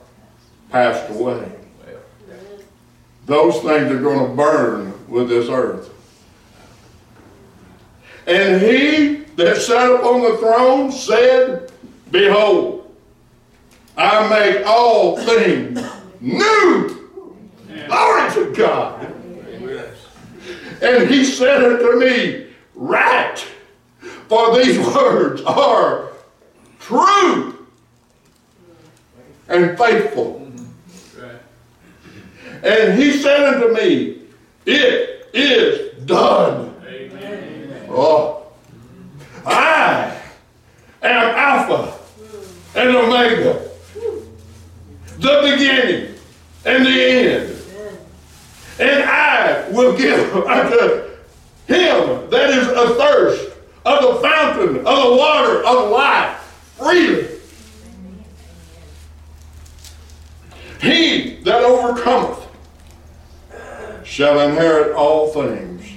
[0.70, 1.61] passed away.
[3.26, 5.90] Those things are going to burn with this earth.
[8.26, 11.72] And he that sat upon the throne said,
[12.10, 12.94] Behold,
[13.96, 15.80] I make all things
[16.20, 17.10] new.
[17.88, 19.12] Glory to God.
[20.82, 23.46] And he said unto me, Write,
[24.28, 26.10] for these words are
[26.80, 27.66] true
[29.48, 30.41] and faithful.
[32.62, 34.22] And he said unto me,
[34.66, 36.74] It is done.
[36.86, 37.86] Amen.
[37.90, 38.52] Oh,
[39.44, 40.16] I
[41.02, 41.98] am Alpha
[42.76, 43.68] and Omega,
[45.18, 46.14] the beginning
[46.64, 47.58] and the end.
[48.78, 51.10] And I will give unto
[51.66, 53.52] him that is athirst
[53.84, 56.38] of the fountain of the water of life
[56.78, 57.28] freely.
[60.80, 62.41] He that overcometh
[64.12, 65.90] shall inherit all things,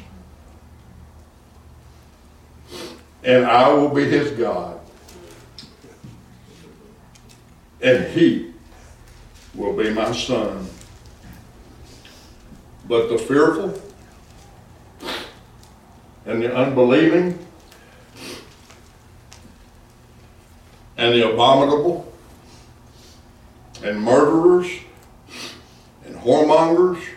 [3.25, 4.80] and I will be his God,
[7.82, 8.54] and he
[9.54, 10.66] will be my son.
[12.88, 13.78] But the fearful
[16.26, 17.38] and the unbelieving
[20.95, 22.13] and the abominable
[23.84, 24.72] and murderers
[26.05, 27.14] and whoremongers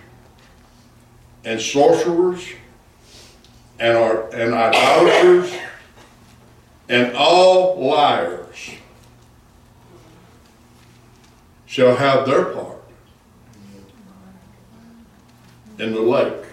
[1.45, 2.47] and sorcerers
[3.79, 5.53] and, are, and idolaters
[6.89, 8.71] and all liars
[11.67, 12.83] shall have their part
[15.79, 16.45] in the lake,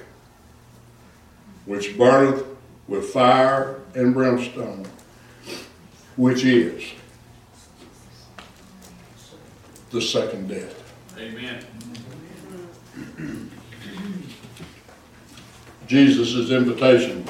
[1.65, 2.45] which burneth
[2.87, 4.85] with fire and brimstone,
[6.15, 6.83] which is
[9.89, 10.93] the second death.
[11.17, 11.65] Amen.
[15.87, 17.25] Jesus' invitation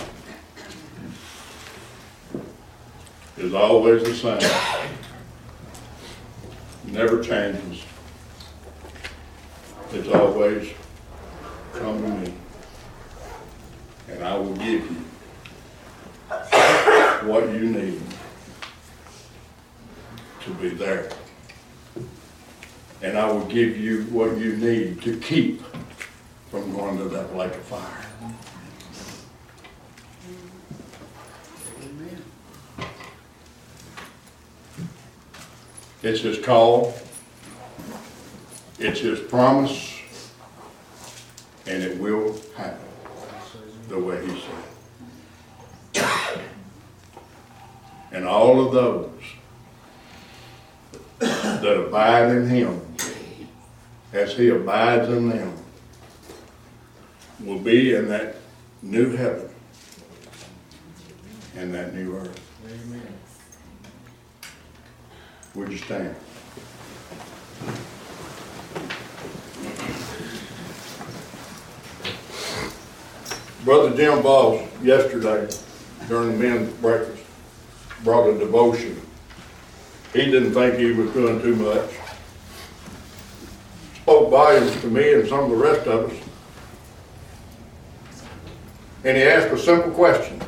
[3.38, 4.52] is always the same.
[6.86, 7.84] Never changes.
[9.92, 10.70] It's always,
[11.74, 12.34] come to me,
[14.10, 14.98] and I will give you
[17.28, 18.02] what you need
[20.42, 21.10] to be there.
[23.02, 25.62] And I will give you what you need to keep
[26.50, 28.05] from going to that lake of fire.
[36.06, 36.94] It's his call.
[38.78, 40.00] It's his promise.
[41.66, 42.86] And it will happen
[43.88, 44.40] the way he
[45.94, 46.42] said.
[48.12, 49.20] And all of those
[51.18, 52.80] that abide in him,
[54.14, 55.58] as he abides in them,
[57.44, 58.36] will be in that
[58.84, 59.50] new heaven
[61.56, 62.40] and that new earth.
[62.68, 63.25] Amen.
[65.56, 66.14] Would you stand?
[73.64, 75.48] Brother Jim Boss, yesterday,
[76.10, 77.24] during the men's breakfast,
[78.04, 79.02] brought a devotion.
[80.12, 81.90] He didn't think he was doing too much.
[84.02, 86.18] Spoke volumes to me and some of the rest of us.
[89.06, 90.42] And he asked a simple question.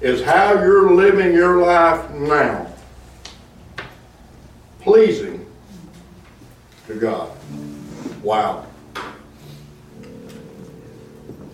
[0.00, 2.69] Is how you're living your life now
[4.90, 5.46] pleasing
[6.88, 7.30] to God?
[8.24, 8.66] Wow.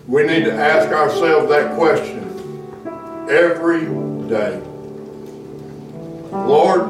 [0.07, 2.23] We need to ask ourselves that question
[3.29, 3.81] every
[4.27, 4.59] day.
[6.31, 6.81] Lord,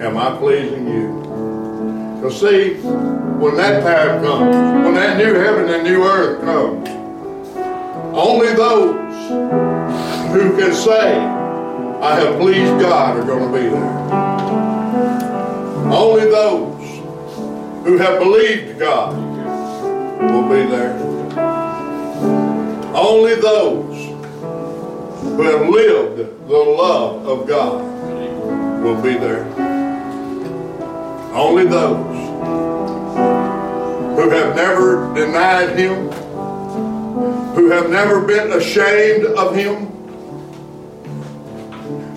[0.00, 2.16] am I pleasing you?
[2.16, 6.88] Because see, when that time comes, when that new heaven and new earth comes,
[8.16, 8.94] only those
[10.32, 14.25] who can say, I have pleased God are going to be there.
[15.92, 19.16] Only those who have believed God
[20.20, 20.94] will be there.
[22.94, 23.96] Only those
[25.20, 27.82] who have lived the love of God
[28.82, 29.44] will be there.
[31.32, 32.16] Only those
[34.16, 36.10] who have never denied Him,
[37.54, 39.86] who have never been ashamed of Him,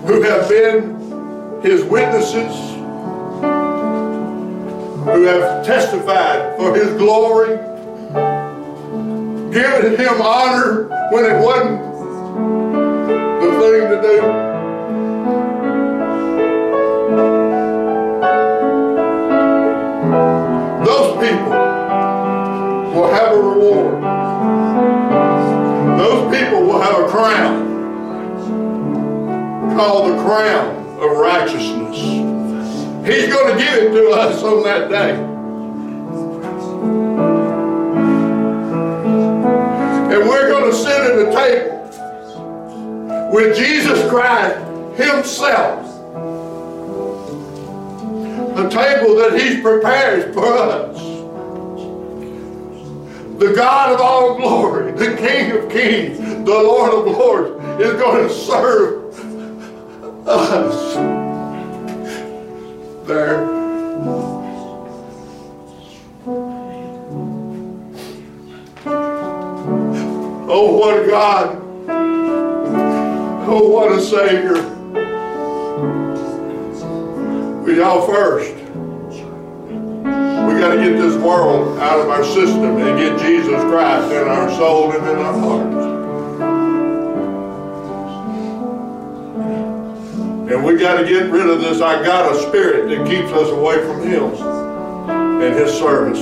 [0.06, 2.69] who have been His witnesses,
[3.40, 7.56] who have testified for His glory,
[9.52, 11.80] given Him honor when it wasn't
[13.40, 14.20] the thing to do.
[20.84, 21.50] Those people
[22.92, 24.02] will have a reward.
[25.98, 27.68] Those people will have a crown
[29.76, 32.29] called the crown of righteousness.
[33.04, 35.12] He's going to give it to us on that day.
[40.12, 41.80] And we're going to sit at the table
[43.32, 44.58] with Jesus Christ
[45.00, 45.86] Himself.
[48.56, 51.00] The table that He's prepared for us.
[53.38, 58.28] The God of all glory, the King of kings, the Lord of lords, is going
[58.28, 61.19] to serve us
[63.10, 63.44] there.
[70.52, 71.60] Oh, what a God.
[73.48, 74.62] Oh, what a Savior.
[77.64, 78.54] We y'all first.
[80.46, 84.28] We got to get this world out of our system and get Jesus Christ in
[84.28, 85.99] our soul and in our hearts.
[90.50, 93.50] And we got to get rid of this I got a spirit that keeps us
[93.50, 94.34] away from Him
[95.40, 96.18] and His service.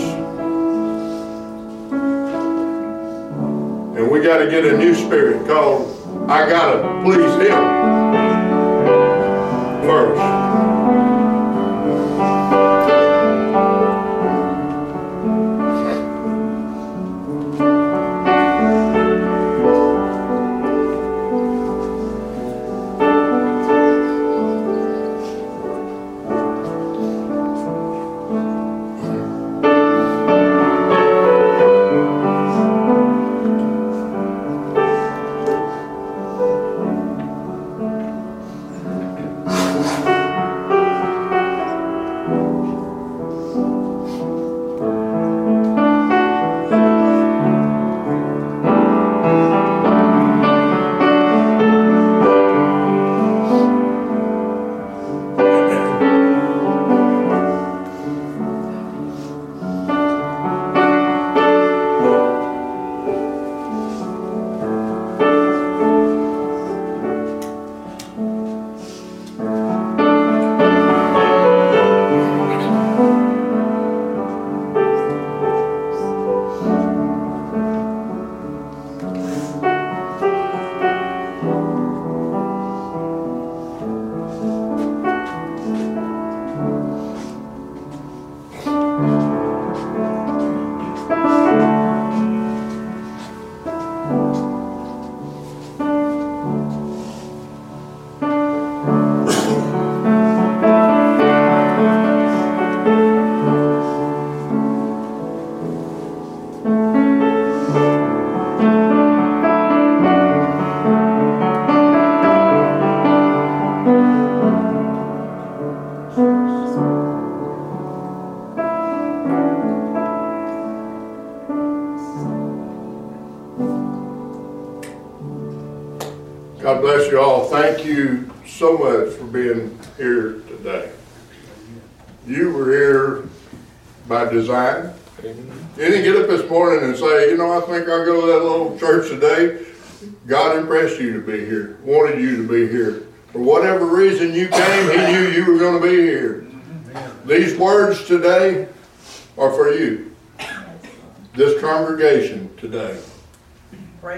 [3.97, 5.95] And we got to get a new spirit called
[6.31, 7.65] I got to please Him
[9.89, 10.48] first.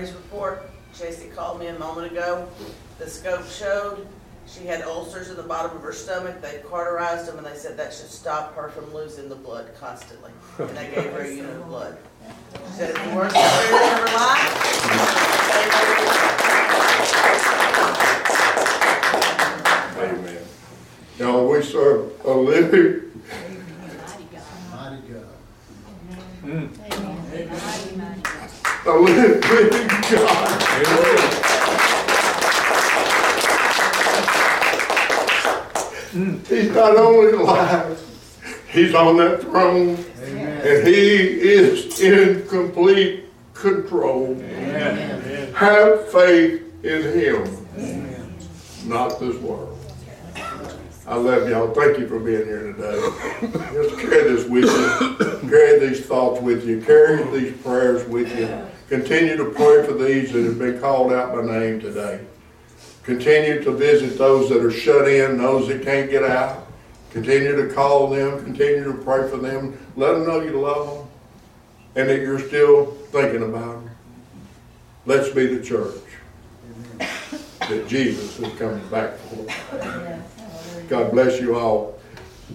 [0.00, 2.48] Praise report, Tracy called me a moment ago.
[2.98, 4.08] The scope showed
[4.46, 6.40] she had ulcers in the bottom of her stomach.
[6.40, 10.30] They cauterized them and they said that should stop her from losing the blood constantly.
[10.58, 11.98] And they gave her a unit of blood.
[12.54, 14.80] She said it's the worst experience of her life.
[19.98, 20.38] Amen.
[21.18, 23.22] Now, we serve a living,
[24.72, 25.26] Mighty God.
[28.86, 29.40] A living
[30.10, 30.60] God.
[36.48, 38.00] He's not only alive,
[38.68, 40.66] he's on that throne, Amen.
[40.66, 44.34] and he is in complete control.
[45.54, 49.78] Have faith in him, not this world.
[51.06, 51.72] I love y'all.
[51.74, 53.00] Thank you for being here today.
[53.72, 55.48] Just carry this with you.
[55.48, 56.80] Carry these thoughts with you.
[56.82, 58.46] Carry these prayers with you.
[58.90, 62.24] Continue to pray for these that have been called out by name today.
[63.04, 66.66] Continue to visit those that are shut in, those that can't get out.
[67.12, 68.44] Continue to call them.
[68.44, 69.78] Continue to pray for them.
[69.94, 71.06] Let them know you love them
[71.94, 73.90] and that you're still thinking about them.
[75.06, 76.02] Let's be the church
[76.98, 79.46] that Jesus is coming back for.
[80.88, 81.96] God bless you all.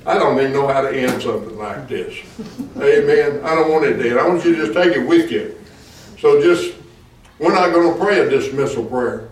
[0.06, 2.14] I don't even know how to end something like this.
[2.76, 3.40] Amen.
[3.46, 4.20] I don't want it to end.
[4.20, 5.58] I want you to just take it with you.
[6.20, 6.76] So just,
[7.40, 9.30] we're not going to pray a dismissal prayer.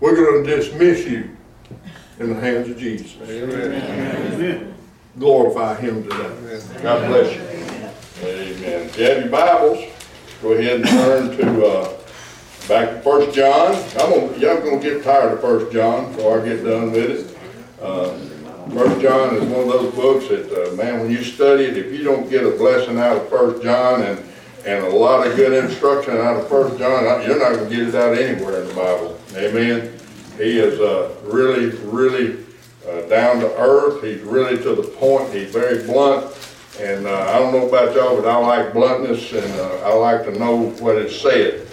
[0.00, 1.34] We're going to dismiss you
[2.18, 3.14] in the hands of Jesus.
[5.18, 6.60] Glorify him today.
[6.82, 7.40] God bless you.
[8.22, 8.86] Amen.
[8.86, 9.84] If you have your Bibles,
[10.42, 11.96] go ahead and turn to, uh,
[12.68, 13.74] back to First John.
[14.00, 17.38] I'm gonna, y'all gonna get tired of First John before I get done with it.
[17.80, 18.18] Uh,
[18.70, 21.92] First John is one of those books that, uh, man, when you study it, if
[21.92, 24.18] you don't get a blessing out of First John and,
[24.66, 27.94] and a lot of good instruction out of First John, you're not gonna get it
[27.94, 29.20] out anywhere in the Bible.
[29.36, 29.92] Amen.
[30.38, 32.38] He is, uh, really, really,
[32.88, 34.02] uh, down to earth.
[34.02, 35.32] He's really to the point.
[35.32, 36.26] He's very blunt.
[36.80, 40.24] And, uh, I don't know about y'all, but I like bluntness and, uh, I like
[40.24, 41.66] to know what it said.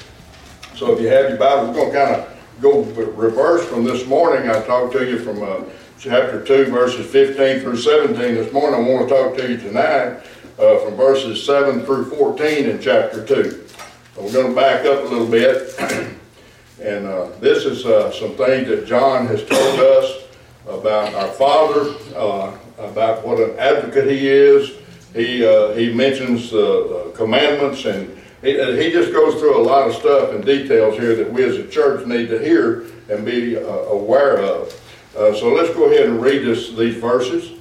[0.75, 2.27] So if you have your Bible, we're going to kind of
[2.61, 2.81] go
[3.13, 4.49] reverse from this morning.
[4.49, 5.61] I talked to you from uh,
[5.97, 8.85] chapter 2, verses 15 through 17 this morning.
[8.85, 10.19] I want to talk to you tonight
[10.61, 13.67] uh, from verses 7 through 14 in chapter 2.
[14.15, 15.75] So we're going to back up a little bit.
[16.81, 20.23] and uh, this is uh, some things that John has told us
[20.67, 24.73] about our Father, uh, about what an advocate He is.
[25.15, 29.95] He, uh, he mentions the commandments and he, he just goes through a lot of
[29.95, 33.61] stuff and details here that we as a church need to hear and be uh,
[33.61, 34.71] aware of.
[35.13, 37.57] So let's go ahead and read this, these verses.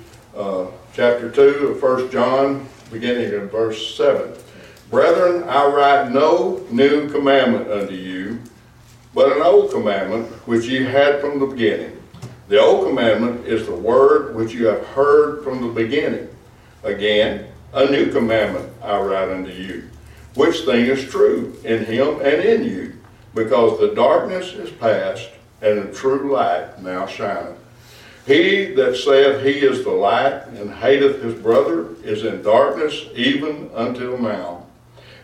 [0.92, 4.32] Chapter 2 of 1 John, beginning in verse 7.
[4.90, 8.40] Brethren, I write no new commandment unto you,
[9.14, 11.96] but an old commandment which ye had from the beginning.
[12.48, 16.28] The old commandment is the word which you have heard from the beginning.
[16.82, 19.90] Again, a new commandment I write unto you
[20.34, 22.94] which thing is true in him and in you,
[23.34, 25.28] because the darkness is past,
[25.60, 27.58] and the true light now shineth.
[28.30, 33.68] He that saith he is the light, and hateth his brother, is in darkness even
[33.74, 34.66] until now.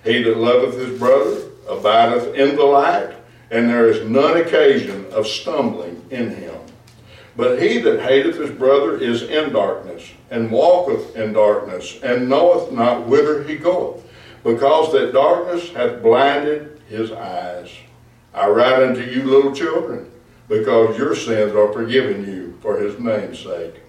[0.02, 3.14] He that loveth his brother abideth in the light,
[3.52, 6.58] and there is none occasion of stumbling in him.
[7.36, 10.02] But he that hateth his brother is in darkness,
[10.32, 14.02] and walketh in darkness, and knoweth not whither he goeth
[14.42, 17.70] because that darkness hath blinded his eyes.
[18.34, 20.10] I write unto you, little children,
[20.48, 23.80] because your sins are forgiven you for his name's sake.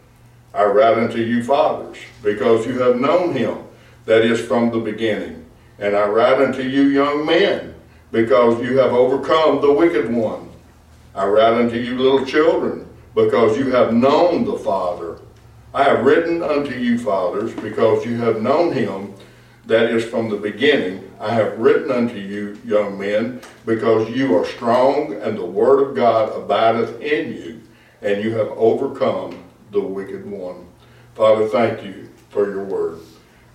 [0.53, 3.57] I write unto you, fathers, because you have known him
[4.05, 5.47] that is from the beginning.
[5.80, 7.73] And I write unto you, young men,
[8.11, 10.51] because you have overcome the wicked one.
[11.15, 15.21] I write unto you, little children, because you have known the Father.
[15.73, 19.15] I have written unto you, fathers, because you have known him
[19.65, 21.11] that is from the beginning.
[21.19, 25.95] I have written unto you, young men, because you are strong, and the word of
[25.95, 27.57] God abideth in you,
[28.01, 30.65] and you have overcome the wicked one.
[31.15, 32.99] Father, thank you for your word.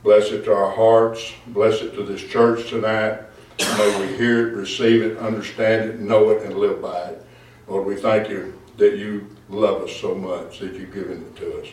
[0.03, 1.33] Bless it to our hearts.
[1.49, 3.21] Bless it to this church tonight.
[3.61, 7.25] May we hear it, receive it, understand it, know it, and live by it.
[7.69, 11.61] Lord, we thank you that you love us so much that you've given it to
[11.61, 11.69] us.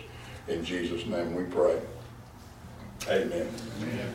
[0.47, 1.79] In Jesus' name we pray.
[3.07, 3.47] Amen.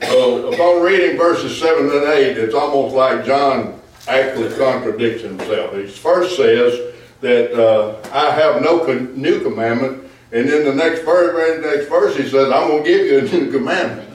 [0.03, 5.75] So upon reading verses 7 and 8, it's almost like John actually contradicts himself.
[5.75, 6.94] He first says
[7.25, 11.89] that uh, I have no con- new commandment, and then the next verse, the next
[11.89, 14.11] verse he says, I'm going to give you a new commandment.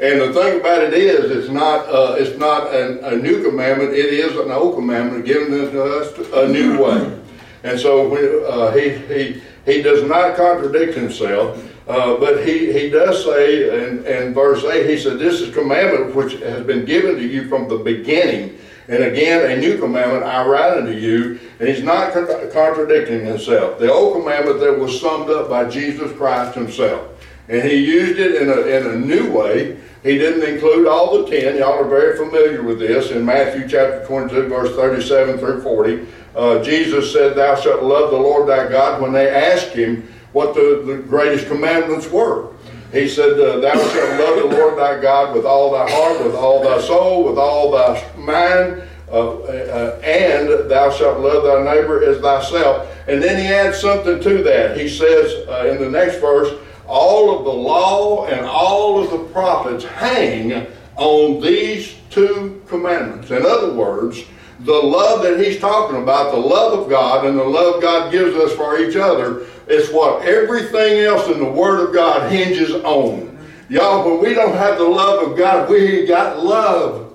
[0.00, 3.92] And the thing about it is, it's not uh, it's not an, a new commandment.
[3.92, 7.18] It is an old commandment given to us a new way.
[7.62, 11.62] And so when, uh, he he he does not contradict himself.
[11.88, 16.16] Uh, but he, he does say in, in verse 8, he said, This is commandment
[16.16, 18.58] which has been given to you from the beginning.
[18.88, 21.40] And again, a new commandment I write unto you.
[21.58, 23.78] And he's not con- contradicting himself.
[23.78, 27.08] The old commandment that was summed up by Jesus Christ himself.
[27.48, 29.78] And he used it in a, in a new way.
[30.02, 31.56] He didn't include all the ten.
[31.56, 33.10] Y'all are very familiar with this.
[33.10, 38.16] In Matthew chapter 22, verse 37 through 40, uh, Jesus said, Thou shalt love the
[38.16, 42.52] Lord thy God when they asked him, what the, the greatest commandments were.
[42.92, 46.34] He said, uh, Thou shalt love the Lord thy God with all thy heart, with
[46.34, 52.02] all thy soul, with all thy mind, uh, uh, and thou shalt love thy neighbor
[52.04, 52.92] as thyself.
[53.08, 54.76] And then he adds something to that.
[54.76, 59.32] He says uh, in the next verse, All of the law and all of the
[59.32, 60.66] prophets hang
[60.96, 63.30] on these two commandments.
[63.30, 64.24] In other words,
[64.60, 68.34] the love that he's talking about, the love of God and the love God gives
[68.36, 73.36] us for each other, it's what everything else in the Word of God hinges on.
[73.68, 77.12] Y'all, when we don't have the love of God, we got love.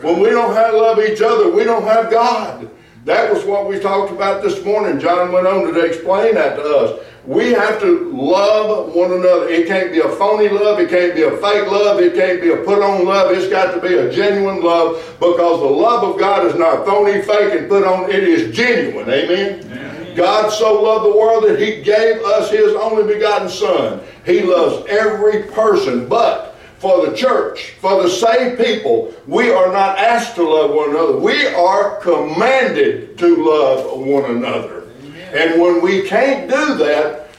[0.00, 2.68] When we don't have love each other, we don't have God.
[3.04, 4.98] That was what we talked about this morning.
[4.98, 7.06] John went on to explain that to us.
[7.24, 9.48] We have to love one another.
[9.48, 10.80] It can't be a phony love.
[10.80, 12.00] It can't be a fake love.
[12.00, 13.30] It can't be a put on love.
[13.30, 17.22] It's got to be a genuine love because the love of God is not phony,
[17.22, 18.10] fake, and put on.
[18.10, 19.08] It is genuine.
[19.08, 19.91] Amen?
[20.14, 24.00] God so loved the world that he gave us his only begotten Son.
[24.24, 29.98] He loves every person, but for the church, for the saved people, we are not
[29.98, 31.16] asked to love one another.
[31.16, 34.88] We are commanded to love one another.
[35.32, 37.30] And when we can't do that,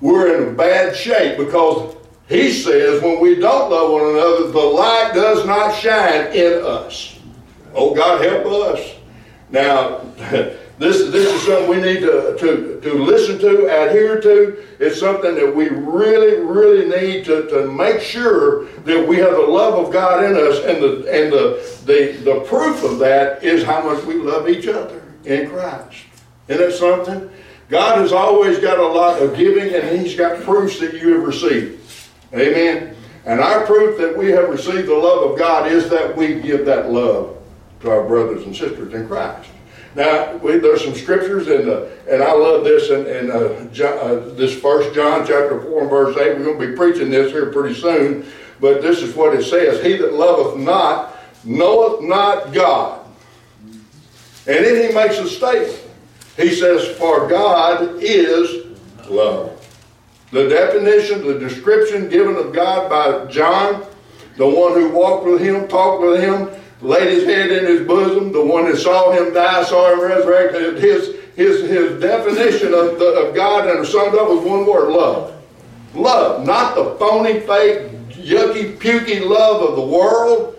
[0.00, 1.96] we're in bad shape because
[2.28, 7.18] he says when we don't love one another, the light does not shine in us.
[7.74, 8.94] Oh, God, help us.
[9.50, 10.00] Now,
[10.82, 14.66] This, this is something we need to, to, to listen to, adhere to.
[14.80, 19.42] It's something that we really, really need to, to make sure that we have the
[19.42, 20.58] love of God in us.
[20.64, 24.66] And, the, and the, the, the proof of that is how much we love each
[24.66, 25.98] other in Christ.
[26.48, 27.30] Isn't it something?
[27.68, 31.22] God has always got a lot of giving, and He's got proofs that you have
[31.22, 31.80] received.
[32.34, 32.96] Amen.
[33.24, 36.66] And our proof that we have received the love of God is that we give
[36.66, 37.38] that love
[37.82, 39.51] to our brothers and sisters in Christ.
[39.94, 43.98] Now, we, there's some scriptures, in the, and I love this in, in uh, John,
[43.98, 46.38] uh, this First John chapter 4 and verse 8.
[46.38, 48.26] We're going to be preaching this here pretty soon,
[48.58, 49.84] but this is what it says.
[49.84, 53.04] He that loveth not knoweth not God.
[54.46, 55.78] And then he makes a statement.
[56.36, 58.66] He says, For God is
[59.08, 59.58] love.
[60.30, 63.84] The definition, the description given of God by John,
[64.38, 66.48] the one who walked with him, talked with him,
[66.82, 70.78] laid his head in his bosom, the one that saw him die, saw him resurrected.
[70.78, 75.40] His, his, his definition of, the, of God and summed up with one word, love.
[75.94, 80.58] Love, not the phony, fake, yucky, pukey love of the world,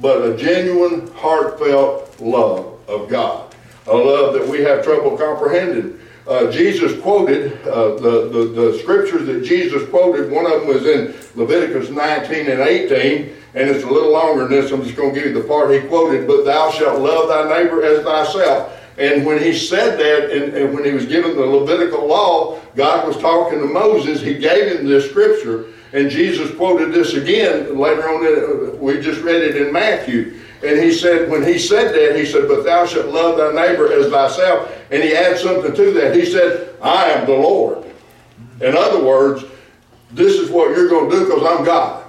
[0.00, 3.54] but a genuine, heartfelt love of God.
[3.86, 5.98] A love that we have trouble comprehending.
[6.26, 10.86] Uh, Jesus quoted, uh, the, the, the scriptures that Jesus quoted, one of them was
[10.86, 14.72] in Leviticus 19 and 18 and it's a little longer than this.
[14.72, 17.62] I'm just going to give you the part he quoted, but thou shalt love thy
[17.62, 18.80] neighbor as thyself.
[18.98, 23.06] And when he said that, and, and, when he was given the Levitical law, God
[23.06, 24.20] was talking to Moses.
[24.20, 28.78] He gave him this scripture, and Jesus quoted this again later on.
[28.80, 30.40] we just read it in Matthew.
[30.64, 33.92] And he said, when he said that, he said, But thou shalt love thy neighbor
[33.92, 34.72] as thyself.
[34.90, 36.14] And he adds something to that.
[36.14, 37.84] He said, I am the Lord.
[38.60, 39.44] In other words,
[40.12, 42.03] this is what you're going to do because I'm God.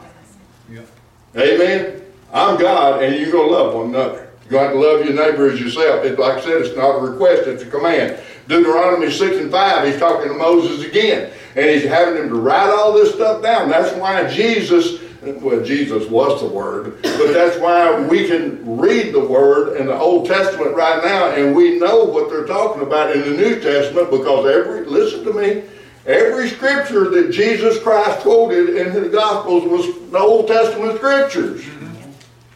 [1.37, 2.01] Amen?
[2.31, 4.29] I'm God, and you're going to love one another.
[4.49, 6.05] You're going to have to love your neighbor as yourself.
[6.05, 8.19] It, like I said, it's not a request, it's a command.
[8.47, 11.31] Deuteronomy 6 and 5, he's talking to Moses again.
[11.55, 13.69] And he's having him to write all this stuff down.
[13.69, 19.25] That's why Jesus, well, Jesus was the Word, but that's why we can read the
[19.25, 23.21] Word in the Old Testament right now, and we know what they're talking about in
[23.21, 25.63] the New Testament because every, listen to me,
[26.05, 31.65] Every scripture that Jesus Christ quoted in the Gospels was the Old Testament scriptures.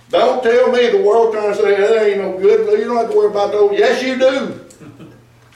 [0.10, 2.80] Don't tell me the world trying to say that ain't no good.
[2.80, 3.74] You don't have to worry about the old.
[3.74, 4.66] Yes, you do.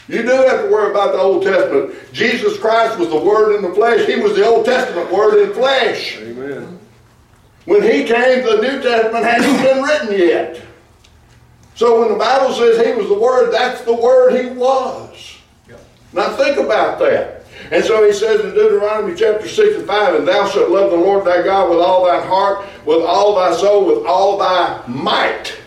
[0.08, 1.96] You do have to worry about the Old Testament.
[2.12, 4.06] Jesus Christ was the Word in the flesh.
[4.06, 6.18] He was the Old Testament Word in flesh.
[6.20, 6.80] Amen.
[7.66, 10.62] When He came, the New Testament hadn't been written yet.
[11.76, 15.38] So when the Bible says He was the Word, that's the Word He was.
[16.12, 17.43] Now think about that.
[17.74, 20.98] And so he says in Deuteronomy chapter 6 and 5, And thou shalt love the
[20.98, 25.58] Lord thy God with all thy heart, with all thy soul, with all thy might.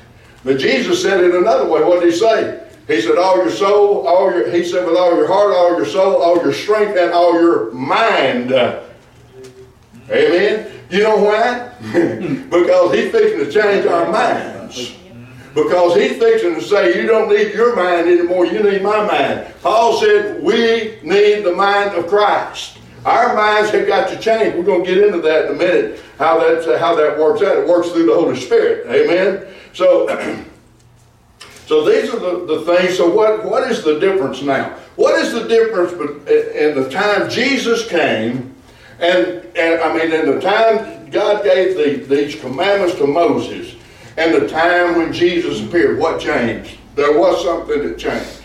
[0.45, 1.83] But Jesus said it another way.
[1.83, 2.63] What did he say?
[2.87, 5.85] He said, all your soul, all your, he said, with all your heart, all your
[5.85, 8.53] soul, all your strength, and all your mind.
[10.09, 10.71] Amen?
[10.89, 11.73] You know why?
[12.49, 14.97] because he's fixing to change our minds.
[15.57, 19.55] Because he's fixing to say, you don't need your mind anymore, you need my mind.
[19.63, 22.77] Paul said, we need the mind of Christ.
[23.07, 24.55] Our minds have got to change.
[24.55, 27.57] We're going to get into that in a minute, how that, how that works out.
[27.57, 28.87] It works through the Holy Spirit.
[28.87, 29.47] Amen?
[29.73, 30.07] So,
[31.67, 32.99] so these are the, the things.
[32.99, 34.77] So what, what is the difference now?
[34.97, 38.55] What is the difference in the time Jesus came
[38.99, 43.76] and, and I mean, in the time God gave the, these commandments to Moses
[44.17, 46.79] and the time when Jesus appeared, what changed?
[46.95, 48.43] There was something that changed.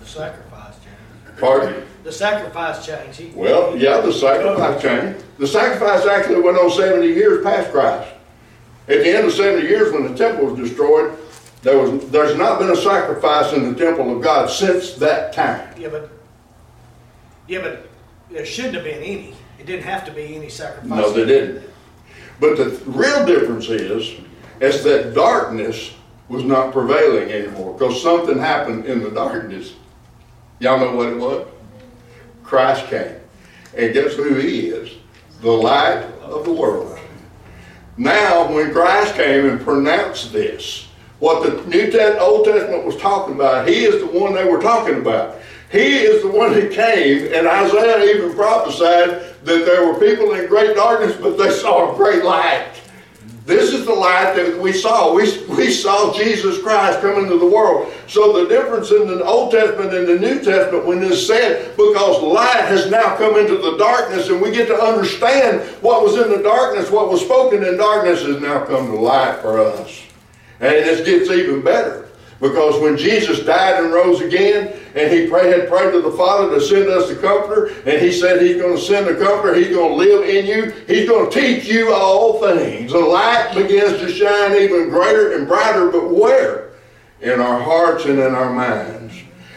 [0.00, 1.38] The sacrifice changed.
[1.40, 1.86] Pardon?
[2.04, 3.18] The sacrifice changed.
[3.20, 5.24] He, Well, yeah, the sacrifice changed.
[5.38, 8.08] The sacrifice actually went on 70 years past Christ.
[8.88, 11.12] At the end of 70 years, when the temple was destroyed,
[11.62, 15.68] there was there's not been a sacrifice in the temple of God since that time.
[15.78, 16.10] yeah, but
[17.48, 17.88] yeah, but
[18.30, 19.34] there shouldn't have been any.
[19.58, 20.88] It didn't have to be any sacrifice.
[20.88, 21.68] No, they didn't.
[22.40, 24.20] But the real difference is,
[24.60, 25.94] is that darkness
[26.28, 29.74] was not prevailing anymore because something happened in the darkness.
[30.60, 31.46] Y'all know what it was?
[32.42, 33.16] Christ came.
[33.76, 34.96] And guess who he is?
[35.40, 36.98] The light of the world.
[37.96, 40.88] Now, when Christ came and pronounced this,
[41.18, 44.60] what the New Testament, Old Testament was talking about, he is the one they were
[44.60, 45.36] talking about.
[45.70, 50.46] He is the one who came, and Isaiah even prophesied that there were people in
[50.46, 52.77] great darkness, but they saw a great light.
[53.48, 55.14] This is the light that we saw.
[55.14, 57.90] We, we saw Jesus Christ come into the world.
[58.06, 62.22] So the difference in the Old Testament and the New Testament when this said, because
[62.22, 66.30] light has now come into the darkness and we get to understand what was in
[66.30, 70.02] the darkness, what was spoken in darkness has now come to light for us.
[70.60, 72.07] And it gets even better.
[72.40, 76.54] Because when Jesus died and rose again, and he pray, had prayed to the Father
[76.54, 79.74] to send us the Comforter, and he said he's going to send the Comforter, he's
[79.74, 82.92] going to live in you, he's going to teach you all things.
[82.92, 86.70] The light begins to shine even greater and brighter, but where?
[87.20, 89.14] In our hearts and in our minds.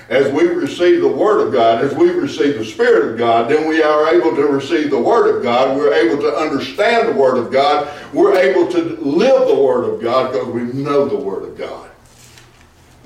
[0.09, 3.69] As we receive the Word of God, as we receive the Spirit of God, then
[3.69, 5.77] we are able to receive the Word of God.
[5.77, 7.87] We're able to understand the Word of God.
[8.11, 11.90] We're able to live the Word of God because we know the Word of God.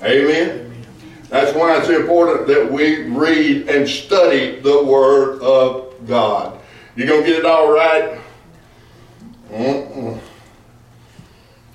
[0.02, 0.84] Amen.
[1.28, 6.60] That's why it's important that we read and study the Word of God.
[6.94, 8.18] You gonna get it all right?
[9.50, 10.20] Mm-mm.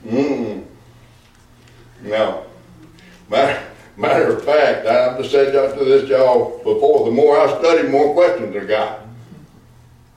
[0.06, 0.66] Mm-mm.
[2.04, 2.46] No.
[3.30, 3.64] Matter,
[3.98, 8.14] matter of fact, I've just said to this y'all before, the more I study, more
[8.14, 9.02] questions I got.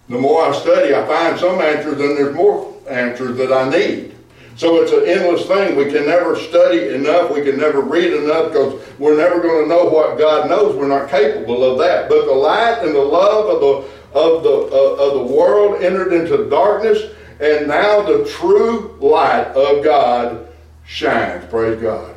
[0.08, 4.13] The more I study, I find some answers and there's more answers that I need.
[4.56, 5.76] So it's an endless thing.
[5.76, 7.32] We can never study enough.
[7.32, 10.76] We can never read enough because we're never going to know what God knows.
[10.76, 12.08] We're not capable of that.
[12.08, 16.12] But the light and the love of the of the uh, of the world entered
[16.12, 17.02] into darkness,
[17.40, 20.48] and now the true light of God
[20.86, 21.44] shines.
[21.50, 22.14] Praise God.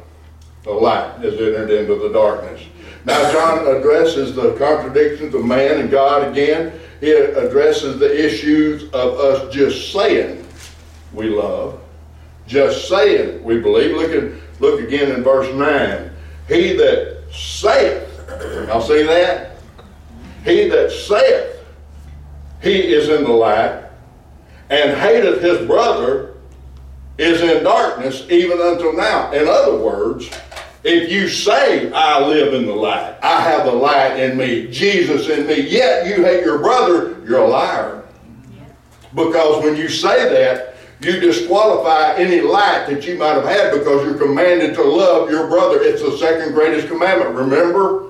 [0.63, 2.61] The light has entered into the darkness.
[3.05, 6.79] Now John addresses the contradictions of man and God again.
[6.99, 10.45] He addresses the issues of us just saying
[11.13, 11.79] we love
[12.47, 13.95] just saying we believe.
[13.95, 16.11] Look at look again in verse 9.
[16.47, 18.09] He that saith,
[18.67, 19.57] y'all see that?
[20.43, 21.57] He that saith
[22.61, 23.83] he is in the light,
[24.69, 26.33] and hateth his brother
[27.17, 29.31] is in darkness even until now.
[29.31, 30.29] In other words,
[30.83, 35.27] if you say, I live in the light, I have the light in me, Jesus
[35.29, 38.03] in me, yet you hate your brother, you're a liar.
[39.13, 44.03] Because when you say that, you disqualify any light that you might have had because
[44.03, 45.81] you're commanded to love your brother.
[45.81, 48.07] It's the second greatest commandment, remember?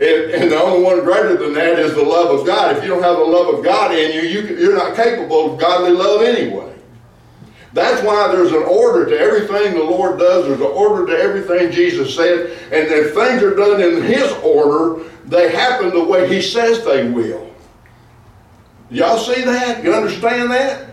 [0.00, 2.76] It, and the only one greater than that is the love of God.
[2.76, 5.60] If you don't have the love of God in you, you you're not capable of
[5.60, 6.72] godly love anyway.
[7.72, 10.46] That's why there's an order to everything the Lord does.
[10.46, 12.50] There's an order to everything Jesus said.
[12.72, 17.10] And if things are done in His order, they happen the way He says they
[17.10, 17.52] will.
[18.90, 19.84] Y'all see that?
[19.84, 20.88] You understand that?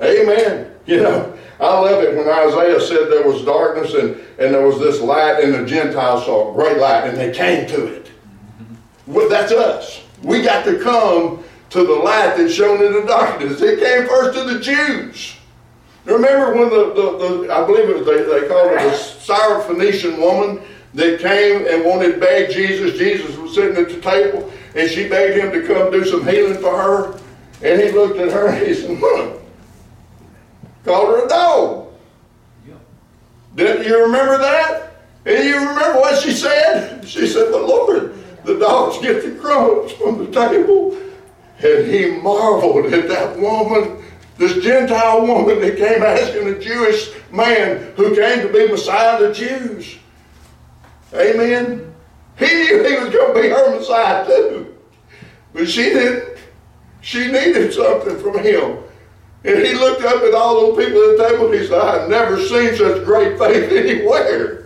[0.00, 0.72] Amen.
[0.86, 4.78] You know, I love it when Isaiah said there was darkness and, and there was
[4.78, 8.10] this light, and the Gentiles saw a great light, and they came to it.
[9.06, 10.02] Well, that's us.
[10.22, 13.60] We got to come to the light that's shown in the darkness.
[13.60, 15.36] It came first to the Jews.
[16.04, 20.18] Remember when the, the, the I believe it was, they, they called it the Syrophoenician
[20.18, 20.62] woman
[20.94, 22.96] that came and wanted to beg Jesus.
[22.96, 26.60] Jesus was sitting at the table and she begged him to come do some healing
[26.60, 27.20] for her.
[27.62, 29.40] And he looked at her and he said.
[30.86, 31.88] Called her a dog.
[33.56, 35.02] Didn't you remember that?
[35.24, 37.04] And you remember what she said?
[37.04, 38.14] She said, But Lord,
[38.44, 40.96] the dogs get the crumbs from the table.
[41.58, 44.00] And he marveled at that woman,
[44.38, 49.22] this Gentile woman that came asking a Jewish man who came to be Messiah of
[49.22, 49.96] the Jews.
[51.12, 51.92] Amen.
[52.38, 54.76] He knew he was going to be her Messiah too.
[55.52, 56.38] But she didn't.
[57.00, 58.85] She needed something from him.
[59.46, 62.08] And he looked up at all those people at the table and he said, I've
[62.08, 64.64] never seen such great faith anywhere.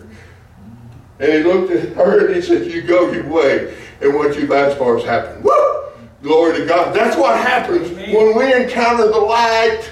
[1.18, 3.76] And he looked at her and he said, You go your way.
[4.01, 5.45] And what you've asked for has happened.
[5.45, 5.83] Woo!
[6.22, 6.97] Glory to God.
[6.97, 8.14] That's what happens Amen.
[8.14, 9.91] when we encounter the light.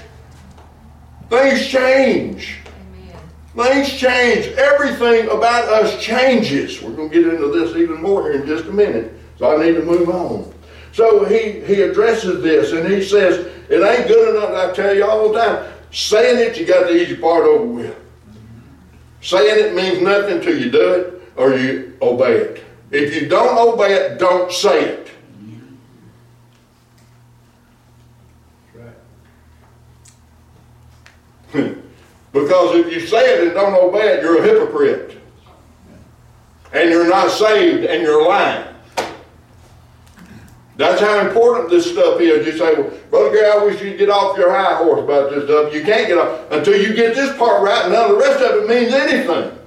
[1.28, 2.60] Things change.
[2.66, 3.22] Amen.
[3.56, 4.46] Things change.
[4.56, 6.80] Everything about us changes.
[6.80, 9.12] We're going to get into this even more here in just a minute.
[9.36, 10.50] So I need to move on.
[10.92, 15.04] So he, he addresses this and he says, It ain't good enough, I tell you
[15.04, 15.72] all the time.
[15.90, 17.96] Saying it, you got the easy part over with.
[19.20, 22.64] Saying it means nothing till you do it or you obey it.
[22.90, 25.04] If you don't obey it, don't say it.
[32.32, 35.18] because if you say it and don't obey it, you're a hypocrite.
[36.72, 38.74] And you're not saved and you're lying.
[40.78, 42.46] That's how important this stuff is.
[42.46, 45.44] You say, well, Brother Gary, I wish you'd get off your high horse about this
[45.44, 45.74] stuff.
[45.74, 48.40] You can't get off until you get this part right, and none of the rest
[48.44, 49.58] of it means anything.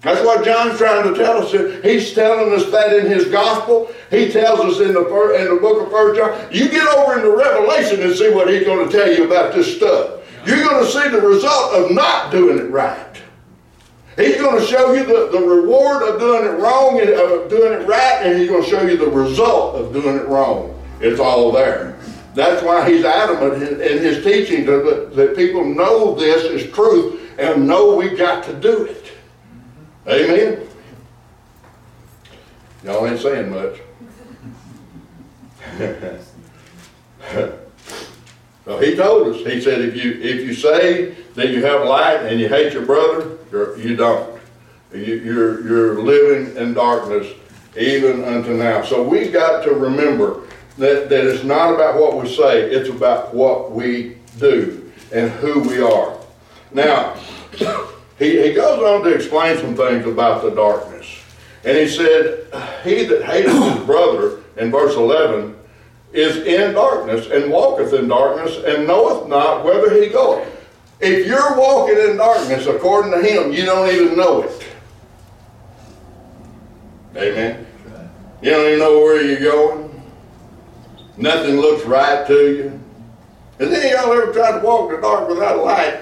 [0.00, 1.52] That's what John's trying to tell us.
[1.84, 3.92] He's telling us that in his gospel.
[4.10, 5.04] He tells us in the,
[5.38, 6.52] in the book of First John.
[6.52, 9.76] You get over into Revelation and see what he's going to tell you about this
[9.76, 10.20] stuff.
[10.44, 13.22] You're going to see the result of not doing it right.
[14.18, 17.80] He's going to show you the, the reward of doing it wrong and of doing
[17.80, 20.74] it right, and he's going to show you the result of doing it wrong.
[21.00, 21.96] It's all there.
[22.34, 27.38] That's why he's adamant in, in his teaching that, that people know this is truth
[27.38, 29.12] and know we've got to do it.
[30.08, 30.66] Amen?
[32.82, 33.80] Y'all ain't saying much.
[38.68, 42.26] so he told us, he said, if you if you say that you have light
[42.26, 44.38] and you hate your brother, you're, you don't.
[44.92, 47.26] You, you're, you're living in darkness
[47.78, 48.82] even unto now.
[48.82, 50.42] So we've got to remember
[50.76, 55.60] that, that it's not about what we say, it's about what we do and who
[55.60, 56.18] we are.
[56.70, 57.14] Now,
[58.18, 61.06] he, he goes on to explain some things about the darkness.
[61.64, 62.44] And he said,
[62.84, 65.57] He that hateth his brother, in verse 11,
[66.12, 70.46] is in darkness and walketh in darkness and knoweth not whither he goeth.
[71.00, 74.68] If you're walking in darkness, according to him, you don't even know it.
[77.16, 77.66] Amen.
[78.42, 80.02] You don't even know where you're going.
[81.16, 82.80] Nothing looks right to you.
[83.60, 86.00] Any of y'all ever tried to walk in the dark without a light?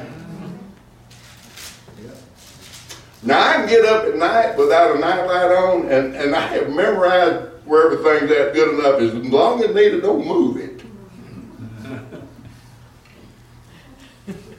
[3.23, 6.71] Now I can get up at night without a nightlight on, and, and I have
[6.71, 9.01] memorized where everything's at good enough.
[9.01, 10.83] As long as needed, don't move it.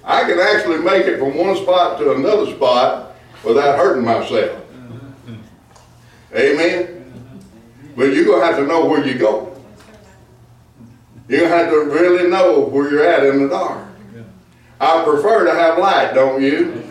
[0.03, 4.61] I can actually make it from one spot to another spot without hurting myself.
[6.35, 6.93] Amen.
[7.95, 9.59] But you're gonna have to know where you go.
[11.27, 13.85] You're gonna have to really know where you're at in the dark.
[14.79, 16.86] I prefer to have light, don't you?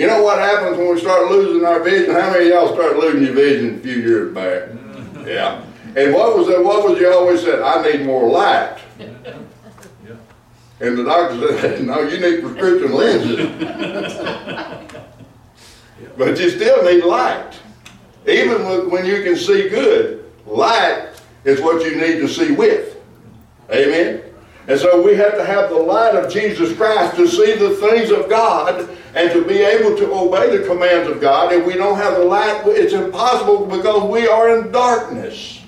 [0.00, 2.14] You know what happens when we start losing our vision?
[2.14, 4.70] How many of y'all started losing your vision a few years back?
[5.26, 5.62] Yeah.
[5.94, 6.64] And what was that?
[6.64, 7.60] What was you always said?
[7.60, 8.78] I need more light.
[10.80, 13.46] And the doctor said, no, you need prescription lenses.
[16.16, 17.60] but you still need light.
[18.26, 21.10] Even when you can see good, light
[21.44, 22.96] is what you need to see with.
[23.70, 24.22] Amen?
[24.68, 28.10] And so we have to have the light of Jesus Christ to see the things
[28.10, 31.52] of God and to be able to obey the commands of God.
[31.52, 35.59] If we don't have the light, it's impossible because we are in darkness.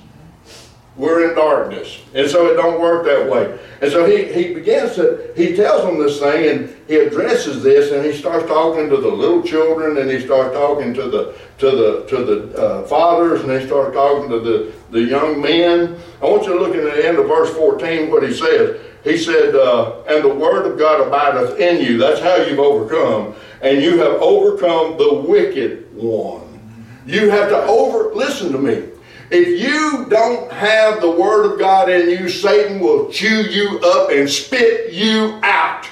[0.95, 2.03] We're in darkness.
[2.14, 3.59] And so it don't work that way.
[3.80, 7.93] And so he, he begins to, he tells them this thing and he addresses this
[7.93, 11.70] and he starts talking to the little children and he starts talking to the, to
[11.70, 15.99] the, to the uh, fathers and he starts talking to the, the young men.
[16.20, 18.78] I want you to look at the end of verse 14 what he says.
[19.03, 21.97] he said, uh, and the word of God abideth in you.
[21.97, 23.34] That's how you've overcome.
[23.62, 26.61] And you have overcome the wicked one.
[27.07, 28.91] You have to over, listen to me.
[29.35, 34.11] If you don't have the word of God in you, Satan will chew you up
[34.11, 35.89] and spit you out.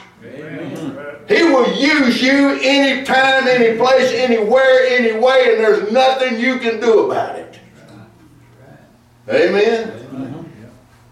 [1.26, 6.80] He will use you anytime, any place, anywhere, any way, and there's nothing you can
[6.80, 7.58] do about it.
[9.28, 10.44] Amen?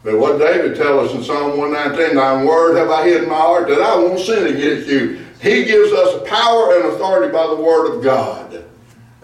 [0.03, 3.37] But what David tells us in Psalm 119, Thine word have I hid in my
[3.37, 5.25] heart that I won't sin against you.
[5.41, 8.65] He gives us power and authority by the word of God.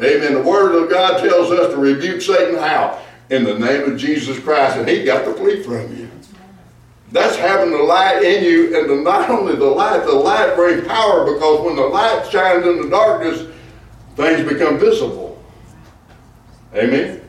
[0.00, 0.34] Amen.
[0.34, 3.00] The word of God tells us to rebuke Satan how?
[3.30, 6.10] In the name of Jesus Christ, and he got to flee from you.
[7.12, 10.86] That's having the light in you, and the, not only the light, the light brings
[10.86, 13.48] power because when the light shines in the darkness,
[14.16, 15.42] things become visible.
[16.74, 17.20] Amen?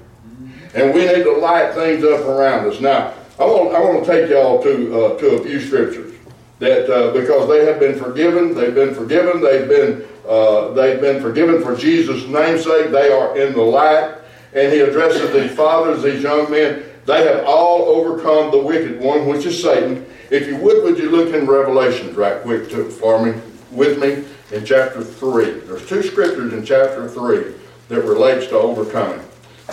[0.73, 2.81] And we need to light things up around us.
[2.81, 6.14] Now, I want, I want to take y'all to, uh, to a few scriptures
[6.59, 11.21] that uh, because they have been forgiven, they've been forgiven, they've been, uh, they've been
[11.21, 14.15] forgiven for Jesus' namesake, they are in the light.
[14.53, 19.27] And he addresses these fathers, these young men, they have all overcome the wicked one,
[19.27, 20.05] which is Satan.
[20.31, 23.39] If you would, would you look in Revelations right quick to, for me,
[23.69, 24.23] with me
[24.55, 25.59] in chapter 3.
[25.59, 27.53] There's two scriptures in chapter 3
[27.89, 29.19] that relates to overcoming.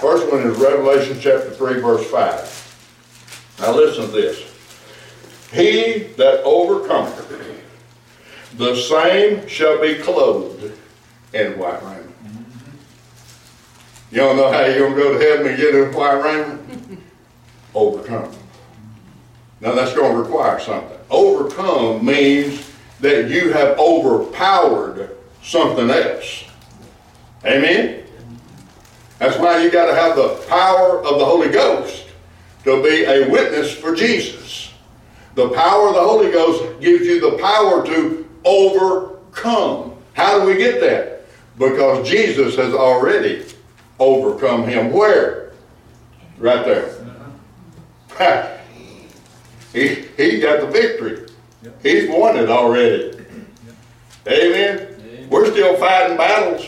[0.01, 3.57] First one is Revelation chapter 3, verse 5.
[3.61, 4.52] Now listen to this.
[5.53, 7.29] He that overcometh,
[8.57, 10.73] the same shall be clothed
[11.33, 12.15] in white raiment.
[14.11, 17.01] You don't know how you're going to go to heaven and get in white raiment?
[17.75, 18.31] overcome.
[19.61, 20.99] Now that's going to require something.
[21.11, 26.45] Overcome means that you have overpowered something else.
[27.45, 28.05] Amen?
[29.19, 32.07] That's why you got to have the power of the Holy Ghost
[32.65, 34.72] to be a witness for Jesus.
[35.35, 39.97] The power of the Holy Ghost gives you the power to overcome.
[40.13, 41.27] How do we get that?
[41.59, 43.45] Because Jesus has already
[43.99, 44.93] overcome him.
[44.93, 45.53] Where?
[46.39, 46.99] Right there.
[49.73, 51.29] he, he got the victory.
[51.83, 53.25] He's won it already.
[54.27, 55.29] Amen.
[55.31, 56.67] We're still fighting battles,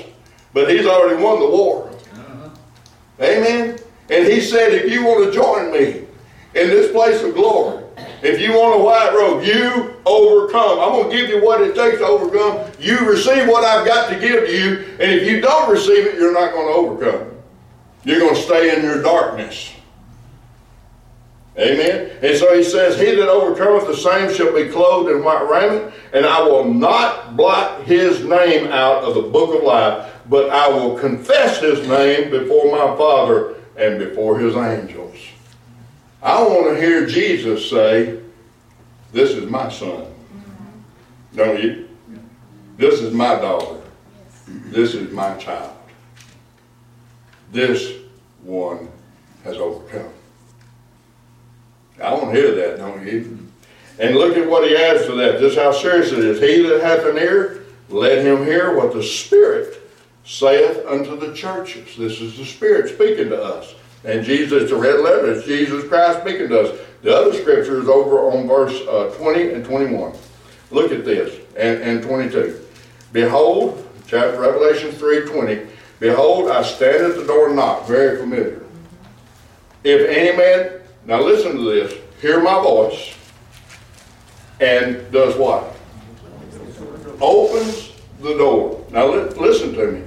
[0.54, 1.90] but he's already won the war.
[2.14, 2.50] Uh-huh.
[3.20, 3.78] Amen.
[4.10, 6.06] And he said, if you want to join me
[6.54, 7.83] in this place of glory,
[8.24, 10.80] if you want a white robe, you overcome.
[10.80, 12.72] I'm going to give you what it takes to overcome.
[12.80, 16.14] You receive what I've got to give to you, and if you don't receive it,
[16.14, 17.30] you're not going to overcome.
[18.04, 19.72] You're going to stay in your darkness.
[21.56, 22.10] Amen.
[22.20, 25.94] And so he says, He that overcometh the same shall be clothed in white raiment,
[26.12, 30.68] and I will not blot his name out of the book of life, but I
[30.68, 35.16] will confess his name before my Father and before his angels.
[36.24, 38.18] I want to hear Jesus say,
[39.12, 40.06] This is my son.
[40.06, 41.36] Mm-hmm.
[41.36, 41.88] Don't you?
[42.78, 43.82] This is my daughter.
[44.46, 45.76] This is my child.
[47.52, 47.92] This
[48.42, 48.88] one
[49.44, 50.12] has overcome.
[52.02, 53.20] I want to hear that, don't you?
[53.20, 53.46] Mm-hmm.
[54.00, 56.40] And look at what he adds to that, just how serious it is.
[56.40, 59.80] He that hath an ear, let him hear what the Spirit
[60.24, 61.96] saith unto the churches.
[61.96, 63.74] This is the Spirit speaking to us.
[64.04, 66.80] And Jesus, it's a red letter, it's Jesus Christ speaking to us.
[67.02, 70.12] The other scripture is over on verse uh, 20 and 21.
[70.70, 72.60] Look at this, and, and 22.
[73.12, 75.66] Behold, chapter Revelation 3, 20.
[76.00, 77.86] Behold, I stand at the door and knock.
[77.86, 78.62] Very familiar.
[79.84, 81.94] If any man now listen to this.
[82.20, 83.14] Hear my voice.
[84.60, 85.76] And does what?
[87.20, 88.84] Opens the door.
[88.90, 90.02] Now li- listen to me.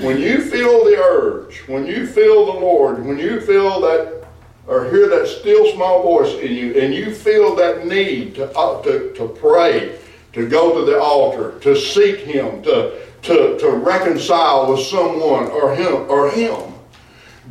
[0.00, 4.20] When you feel the urge, when you feel the Lord, when you feel that
[4.66, 8.80] or hear that still small voice in you, and you feel that need to, uh,
[8.82, 9.98] to, to pray,
[10.32, 15.74] to go to the altar, to seek Him, to, to, to reconcile with someone or
[15.74, 16.72] Him or Him,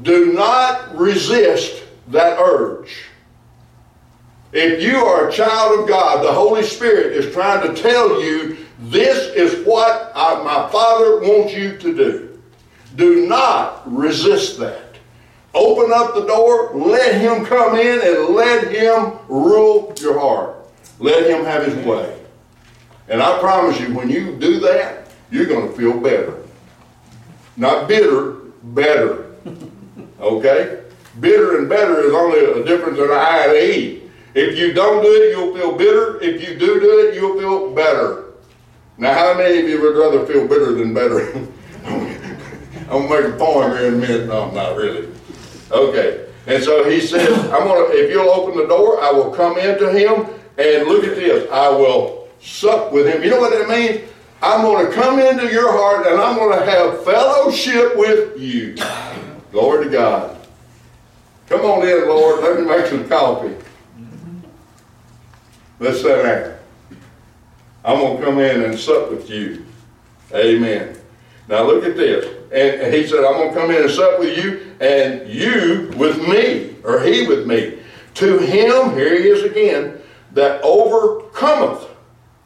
[0.01, 3.03] do not resist that urge.
[4.53, 8.59] If you are a child of God, the Holy Spirit is trying to tell you
[8.80, 12.40] this is what I, my Father wants you to do.
[12.96, 14.96] Do not resist that.
[15.54, 20.56] Open up the door, let Him come in, and let Him rule your heart.
[21.00, 22.20] Let Him have His way.
[23.10, 26.38] And I promise you, when you do that, you're going to feel better.
[27.58, 29.32] Not bitter, better.
[30.20, 30.84] Okay?
[31.20, 34.04] Bitter and better is only a difference in an I and an E.
[34.36, 36.22] If you don't do it, you'll feel bitter.
[36.22, 38.29] If you do do it, you'll feel better.
[39.00, 41.34] Now, how many of you would rather feel bitter than better?
[42.89, 44.28] I'm gonna make a poem here in a minute.
[44.28, 45.08] No, I'm not really.
[45.72, 46.26] Okay.
[46.47, 49.89] And so he says, I'm gonna if you'll open the door, I will come into
[49.91, 50.28] him
[50.58, 51.50] And look at this.
[51.50, 53.24] I will sup with him.
[53.24, 54.10] You know what that means?
[54.41, 58.76] I'm going to come into your heart and I'm going to have fellowship with you.
[59.52, 60.38] Glory to God.
[61.47, 62.41] Come on in, Lord.
[62.41, 63.56] Let me make some coffee.
[65.80, 66.59] Let's sit down.
[67.84, 69.66] I'm going to come in and sup with you.
[70.34, 70.98] Amen.
[71.48, 72.26] Now look at this.
[72.52, 76.18] And he said, I'm going to come in and sup with you, and you with
[76.28, 77.80] me, or he with me.
[78.16, 80.00] To him, here he is again,
[80.34, 81.88] that overcometh.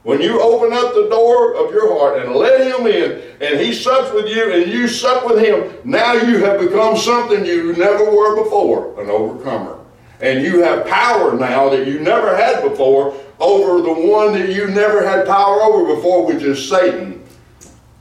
[0.04, 3.74] When you open up the door of your heart and let him in, and he
[3.74, 8.12] sups with you, and you sup with him, now you have become something you never
[8.12, 9.80] were before an overcomer.
[10.20, 14.68] And you have power now that you never had before over the one that you
[14.68, 17.24] never had power over before, which is Satan,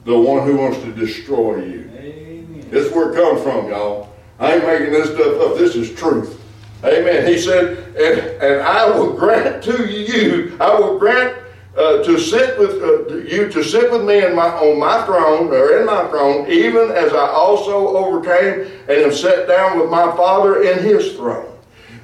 [0.04, 1.90] the one who wants to destroy you.
[1.96, 2.66] Amen.
[2.70, 4.12] This is where it comes from, y'all.
[4.38, 5.58] I ain't making this stuff up.
[5.58, 6.40] This is truth.
[6.84, 7.26] Amen.
[7.26, 11.38] He said, and, and I will grant to you, I will grant
[11.76, 15.48] uh, to sit with uh, you to sit with me in my, on my throne
[15.48, 20.14] or in my throne, even as I also overcame and am set down with my
[20.16, 21.51] Father in His throne.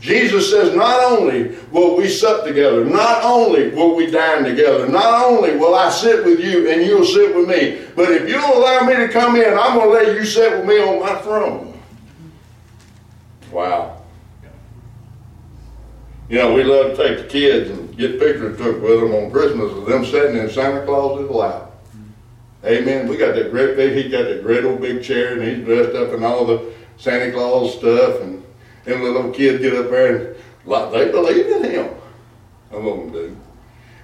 [0.00, 5.24] Jesus says, not only will we sup together, not only will we dine together, not
[5.24, 8.84] only will I sit with you and you'll sit with me, but if you'll allow
[8.84, 11.80] me to come in, I'm going to let you sit with me on my throne.
[13.50, 14.02] Wow.
[16.28, 19.30] You know, we love to take the kids and get pictures took with them on
[19.30, 21.70] Christmas of them sitting in Santa Claus's lap.
[22.64, 23.08] Amen.
[23.08, 25.96] We got that great big, he got that great old big chair and he's dressed
[25.96, 28.37] up in all the Santa Claus stuff and
[28.88, 31.94] them little kids get up there and like, they believe in him.
[32.70, 33.36] Some of them do.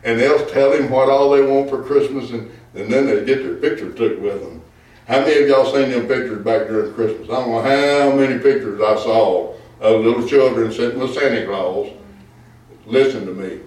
[0.04, 3.42] And they'll tell him what all they want for Christmas and, and then they get
[3.42, 4.62] their picture took with them.
[5.06, 7.28] How many of y'all seen them pictures back during Christmas?
[7.28, 11.92] I don't know how many pictures I saw of little children sitting with Santa Claus.
[12.86, 13.60] Listen to me.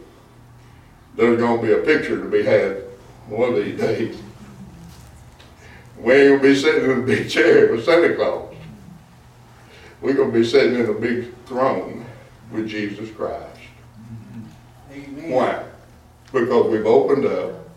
[1.16, 2.78] There's going to be a picture to be had
[3.28, 4.18] one of these days.
[6.04, 8.56] Going to be sitting in a big chair with Santa Claus.
[10.02, 12.06] We're going to be sitting in a big throne
[12.52, 13.60] with Jesus Christ.
[14.92, 15.32] Amen.
[15.32, 15.64] Why?
[16.32, 17.68] Because we've opened up,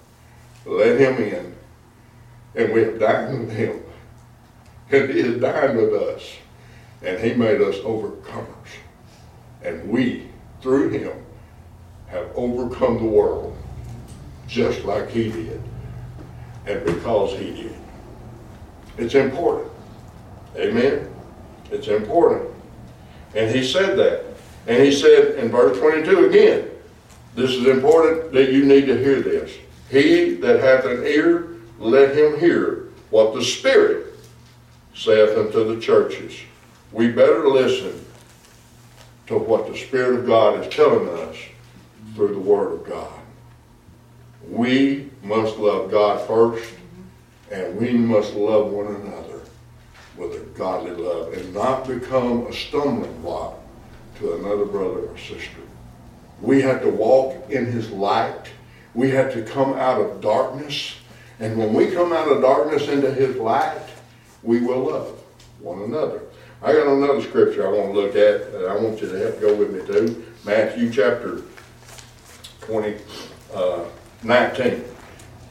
[0.67, 1.55] let him in,
[2.55, 3.83] and we have dined with him.
[4.91, 6.23] And he has dined with us.
[7.03, 8.47] And he made us overcomers.
[9.63, 10.29] And we,
[10.61, 11.25] through him,
[12.09, 13.57] have overcome the world
[14.47, 15.63] just like he did.
[16.67, 17.77] And because he did.
[18.99, 19.71] It's important.
[20.57, 21.09] Amen.
[21.71, 22.51] It's important.
[23.35, 24.25] And he said that.
[24.67, 26.71] And he said in verse 22 again,
[27.35, 29.57] this is important that you need to hear this.
[29.89, 34.07] He that hath an ear, let him hear what the Spirit
[34.95, 36.39] saith unto the churches.
[36.93, 38.05] We better listen
[39.29, 41.37] to what the Spirit of God is telling us
[42.15, 43.21] through the Word of God.
[44.49, 46.75] We must love God first,
[47.51, 49.30] and we must love one another
[50.21, 53.59] with a godly love and not become a stumbling block
[54.19, 55.63] to another brother or sister.
[56.43, 58.51] We have to walk in his light.
[58.95, 60.97] We have to come out of darkness.
[61.39, 63.81] And when we come out of darkness into his light,
[64.43, 65.19] we will love
[65.61, 66.21] one another.
[66.63, 69.41] I got another scripture I want to look at that I want you to help
[69.41, 70.27] go with me to.
[70.45, 71.43] Matthew chapter
[72.61, 72.97] 20,
[73.55, 73.85] uh,
[74.23, 74.85] 19.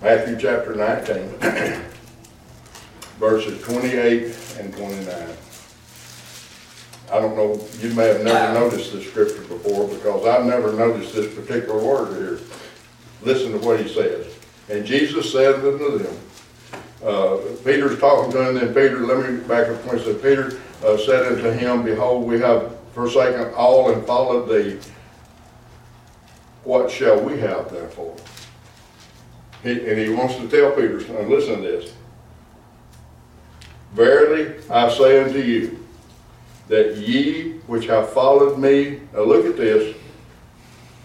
[0.01, 1.85] Matthew chapter 19.
[3.19, 5.29] verses 28 and 29.
[7.11, 11.15] I don't know, you may have never noticed this scripture before because I've never noticed
[11.15, 12.39] this particular word here.
[13.23, 14.27] Listen to what he says.
[14.69, 16.17] And Jesus said unto them,
[17.03, 20.97] uh, Peter's talking to him, then Peter, let me back up he said, Peter uh,
[20.97, 24.79] said unto him, Behold, we have forsaken all and followed thee.
[26.63, 28.15] What shall we have therefore?
[29.63, 31.93] He, and he wants to tell Peter, listen to this.
[33.93, 35.79] Verily I say unto you,
[36.67, 39.95] that ye which have followed me, now look at this,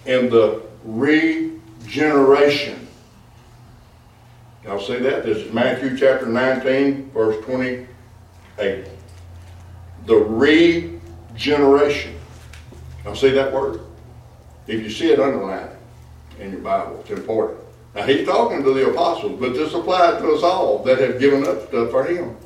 [0.06, 2.86] in the regeneration.
[4.64, 5.24] Y'all see that?
[5.24, 8.88] This is Matthew chapter 19, verse 28.
[10.06, 10.16] The
[11.36, 12.18] regeneration.
[13.04, 13.80] Now see that word?
[14.66, 15.76] If you see it, underline it
[16.40, 17.00] in your Bible.
[17.00, 17.60] It's important.
[17.94, 21.46] Now he's talking to the apostles, but this applies to us all that have given
[21.46, 22.36] up stuff for him.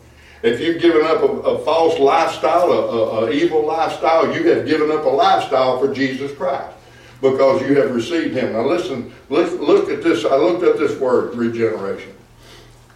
[0.43, 4.66] If you've given up a, a false lifestyle, a, a, a, evil lifestyle, you have
[4.66, 6.77] given up a lifestyle for Jesus Christ
[7.20, 8.52] because you have received Him.
[8.52, 10.24] Now listen, look, look at this.
[10.24, 12.15] I looked at this word, regeneration.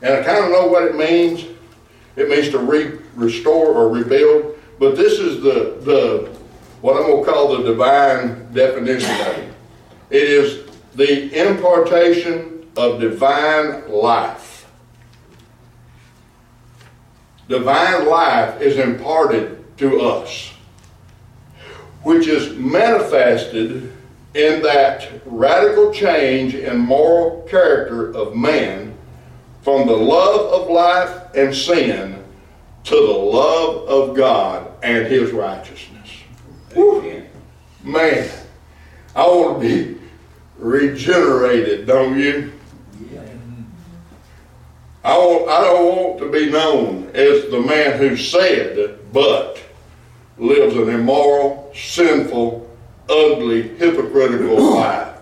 [0.03, 1.45] And I kind of know what it means.
[2.15, 4.59] It means to re, restore or rebuild.
[4.79, 6.31] But this is the, the
[6.81, 9.55] what I'm going to call the divine definition of it.
[10.11, 14.52] It is the impartation of divine life.
[17.49, 20.53] Divine life is imparted to us,
[22.03, 23.93] which is manifested
[24.35, 28.95] in that radical change in moral character of man
[29.63, 32.25] from the love of life and sin
[32.85, 36.09] to the love of God and his righteousness.
[36.73, 37.23] Whew.
[37.83, 38.29] Man,
[39.15, 40.01] I want to be
[40.59, 42.53] regenerated, don't you?
[45.05, 49.59] I, don't want to be known as the man who said, but
[50.39, 52.71] lives an immoral, sinful,
[53.09, 55.17] ugly, hypocritical life.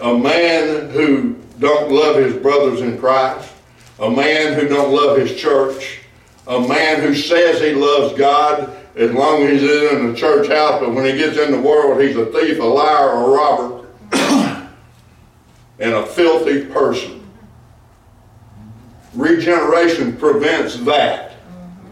[0.00, 3.52] A man who don't love his brothers in Christ,
[3.98, 6.00] a man who don't love his church,
[6.46, 10.80] a man who says he loves God as long as he's in the church house,
[10.80, 13.86] but when he gets in the world, he's a thief, a liar, a robber,
[15.78, 17.15] and a filthy person.
[19.16, 21.32] Regeneration prevents that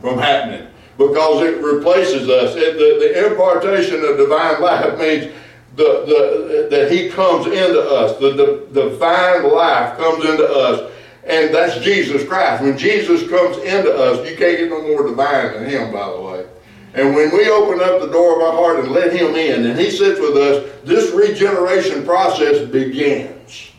[0.00, 0.68] from happening
[0.98, 2.54] because it replaces us.
[2.54, 5.34] It, the, the impartation of divine life means
[5.76, 8.18] the, the, that He comes into us.
[8.18, 10.92] The, the divine life comes into us,
[11.24, 12.62] and that's Jesus Christ.
[12.62, 16.20] When Jesus comes into us, you can't get no more divine than Him, by the
[16.20, 16.46] way.
[16.92, 19.78] And when we open up the door of our heart and let Him in, and
[19.78, 23.72] He sits with us, this regeneration process begins.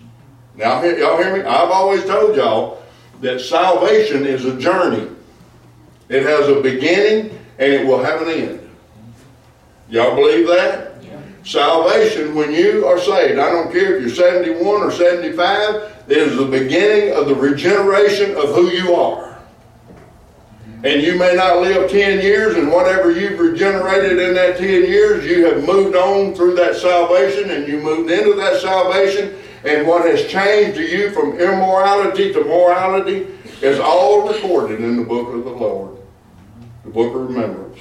[0.56, 1.42] Now, y'all hear me?
[1.44, 2.82] I've always told y'all
[3.22, 5.10] that salvation is a journey.
[6.10, 8.70] It has a beginning and it will have an end.
[9.90, 11.04] Y'all believe that?
[11.04, 11.20] Yeah.
[11.44, 16.46] Salvation, when you are saved, I don't care if you're 71 or 75, is the
[16.46, 19.26] beginning of the regeneration of who you are.
[20.84, 25.26] And you may not live 10 years, and whatever you've regenerated in that 10 years,
[25.26, 29.36] you have moved on through that salvation and you moved into that salvation.
[29.66, 33.28] And what has changed you from immorality to morality
[33.62, 35.98] is all recorded in the book of the Lord,
[36.84, 37.80] the book of remembrance.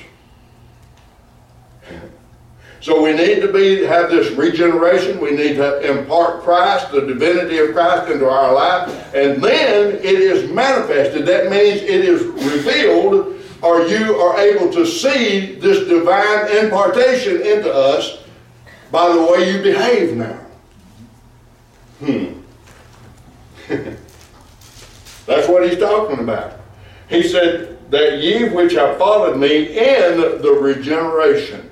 [2.81, 5.19] So we need to be have this regeneration.
[5.19, 10.05] We need to impart Christ, the divinity of Christ, into our life, and then it
[10.05, 11.25] is manifested.
[11.25, 17.73] That means it is revealed, or you are able to see this divine impartation into
[17.73, 18.19] us
[18.91, 20.41] by the way you behave now.
[22.01, 22.41] Hmm.
[25.27, 26.61] That's what he's talking about.
[27.09, 31.71] He said, That ye which have followed me in the regeneration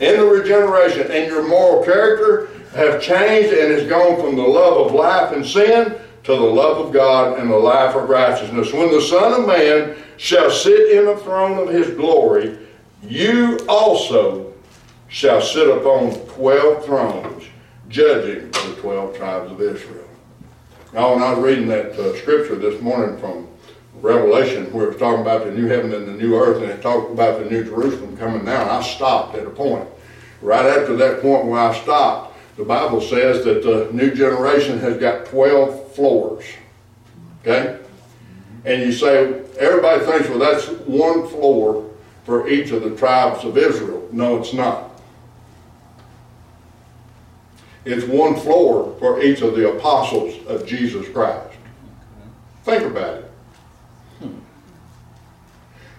[0.00, 4.86] in the regeneration and your moral character have changed and has gone from the love
[4.86, 8.72] of life and sin to the love of God and the life of righteousness.
[8.72, 12.58] When the Son of Man shall sit in the throne of his glory,
[13.02, 14.54] you also
[15.08, 17.44] shall sit upon twelve thrones,
[17.88, 19.99] judging the twelve tribes of Israel.
[20.92, 23.46] Now, when I was reading that uh, scripture this morning from
[24.02, 27.12] Revelation, where it's talking about the new heaven and the new earth, and it talked
[27.12, 29.88] about the new Jerusalem coming down, I stopped at a point.
[30.42, 34.96] Right after that point where I stopped, the Bible says that the new generation has
[34.96, 36.44] got 12 floors.
[37.42, 37.78] Okay?
[38.64, 41.88] And you say, everybody thinks, well, that's one floor
[42.24, 44.08] for each of the tribes of Israel.
[44.10, 44.89] No, it's not.
[47.90, 51.56] It's one floor for each of the apostles of Jesus Christ.
[52.62, 53.32] Think about it.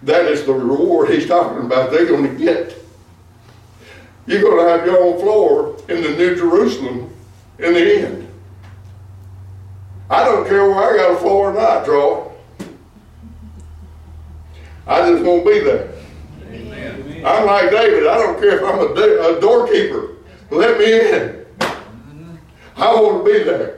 [0.03, 2.77] That is the reward he's talking about they're going to get.
[4.25, 7.13] You're going to have your own floor in the New Jerusalem
[7.59, 8.27] in the end.
[10.09, 12.31] I don't care where I got a floor or not, draw.
[14.87, 15.91] I just won't be there.
[16.49, 17.25] Amen.
[17.25, 18.07] I'm like David.
[18.07, 20.15] I don't care if I'm a, a doorkeeper.
[20.49, 21.40] Let me in.
[22.81, 23.77] I want to be there.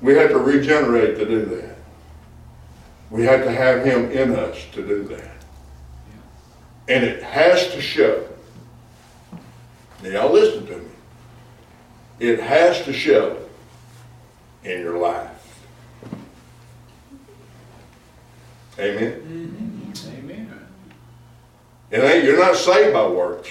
[0.00, 1.76] We have to regenerate to do that.
[3.10, 5.36] We have to have him in us to do that.
[6.88, 8.26] And it has to show.
[10.02, 10.90] Now listen to me.
[12.18, 13.38] It has to show
[14.64, 15.28] in your life.
[18.78, 19.92] Amen.
[20.06, 20.66] Amen.
[21.92, 23.50] And ain't, you're not saved by works.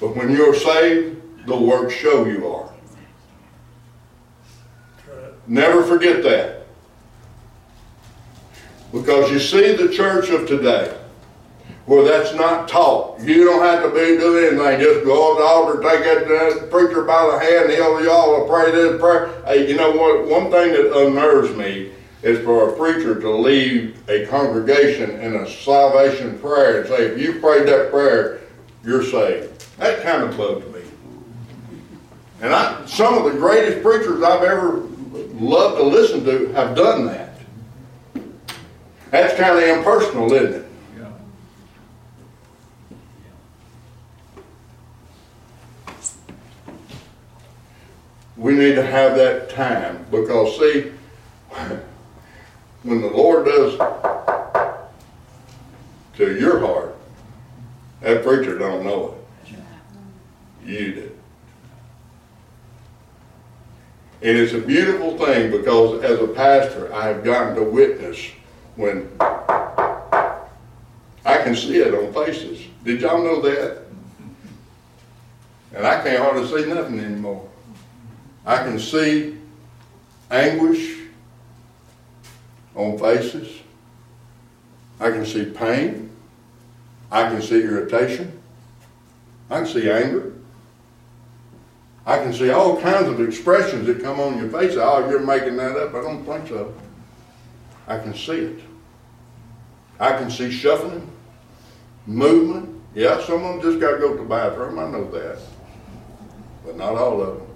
[0.00, 1.13] But when you're saved,
[1.46, 2.72] the work show you are.
[5.46, 6.66] Never forget that.
[8.92, 10.96] Because you see the church of today,
[11.86, 13.20] where that's not taught.
[13.20, 14.80] You don't have to be doing anything.
[14.80, 18.70] Just go on the altar, take that, preacher by the hand, he'll y'all will pray
[18.70, 19.42] this prayer.
[19.46, 20.26] Hey, you know what?
[20.26, 21.90] One thing that unnerves me
[22.22, 27.20] is for a preacher to leave a congregation in a salvation prayer and say, if
[27.20, 28.40] you prayed that prayer,
[28.82, 29.50] you're saved.
[29.78, 30.73] That kind of bugs me.
[32.44, 34.80] And I, some of the greatest preachers I've ever
[35.32, 37.38] loved to listen to have done that.
[39.10, 40.66] That's kind of impersonal, isn't it?
[48.36, 50.92] We need to have that time because see,
[52.82, 53.78] when the Lord does
[56.16, 56.94] to your heart,
[58.02, 59.16] that preacher don't know
[59.46, 59.56] it.
[60.66, 61.13] You do.
[64.24, 68.30] And it's a beautiful thing because as a pastor, I have gotten to witness
[68.74, 70.48] when I
[71.42, 72.58] can see it on faces.
[72.84, 73.82] Did y'all know that?
[75.74, 77.46] And I can't hardly see nothing anymore.
[78.46, 79.36] I can see
[80.30, 81.00] anguish
[82.74, 83.60] on faces.
[85.00, 86.10] I can see pain.
[87.10, 88.40] I can see irritation.
[89.50, 90.33] I can see anger.
[92.06, 94.76] I can see all kinds of expressions that come on your face.
[94.76, 95.94] Oh, you're making that up.
[95.94, 96.74] I don't think so.
[97.86, 98.60] I can see it.
[99.98, 101.10] I can see shuffling,
[102.06, 102.82] movement.
[102.94, 104.78] Yeah, some of them just got to go to the bathroom.
[104.78, 105.38] I know that.
[106.64, 107.46] But not all of them.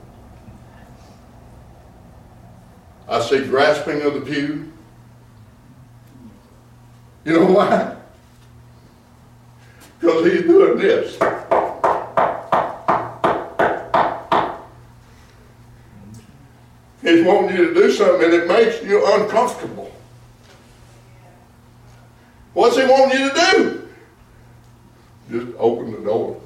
[3.08, 4.72] I see grasping of the pew.
[7.24, 7.96] You know why?
[10.00, 11.18] Because he's doing this.
[17.02, 19.92] He's wanting you to do something and it makes you uncomfortable.
[22.54, 23.88] What's he wanting you to do?
[25.30, 26.40] Just open the door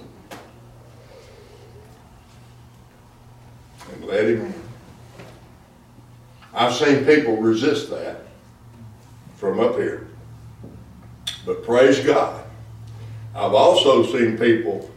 [3.93, 4.55] and let him in.
[6.53, 8.25] I've seen people resist that
[9.37, 10.09] from up here.
[11.47, 12.45] But praise God.
[13.35, 14.91] I've also seen people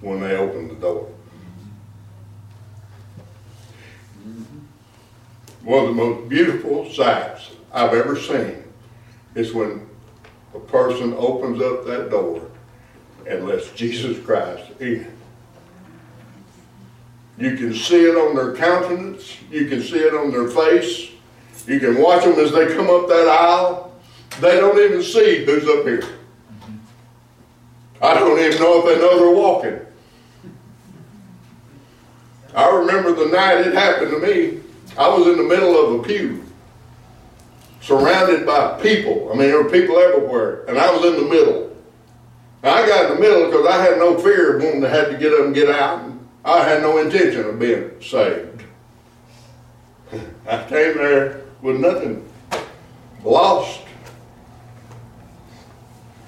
[0.00, 1.08] when they open the door.
[5.64, 8.64] One of the most beautiful sights I've ever seen
[9.34, 9.88] is when
[10.54, 12.50] a person opens up that door
[13.28, 15.06] and lets Jesus Christ in.
[17.38, 19.36] You can see it on their countenance.
[19.50, 21.10] You can see it on their face.
[21.66, 23.94] You can watch them as they come up that aisle.
[24.40, 26.04] They don't even see who's up here.
[28.00, 29.80] I don't even know if they know they're walking.
[32.54, 34.60] I remember the night it happened to me.
[34.98, 36.44] I was in the middle of a pew,
[37.80, 39.30] surrounded by people.
[39.32, 41.74] I mean, there were people everywhere, and I was in the middle.
[42.62, 45.10] Now, I got in the middle because I had no fear of wanting to have
[45.10, 46.12] to get up and get out.
[46.44, 48.64] I had no intention of being saved.
[50.46, 52.28] I came there with nothing,
[53.24, 53.80] lost.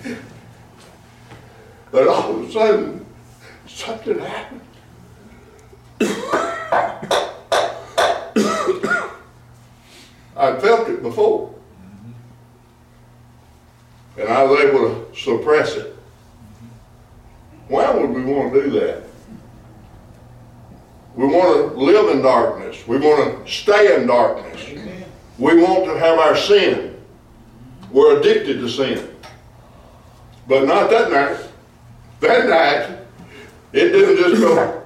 [1.91, 3.07] But all of a sudden,
[3.69, 4.61] something happened.
[10.37, 11.55] I'd felt it before.
[14.17, 15.97] And I was able to suppress it.
[17.69, 19.03] Why would we want to do that?
[21.17, 22.87] We want to live in darkness.
[22.87, 24.69] We want to stay in darkness.
[25.39, 27.01] We want to have our sin.
[27.91, 29.11] We're addicted to sin.
[30.49, 31.51] But not that night.
[32.21, 32.99] That night,
[33.73, 34.83] it didn't just go,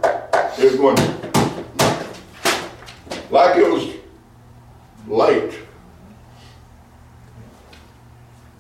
[0.59, 0.99] it went
[3.31, 3.98] like it was
[5.09, 5.59] late.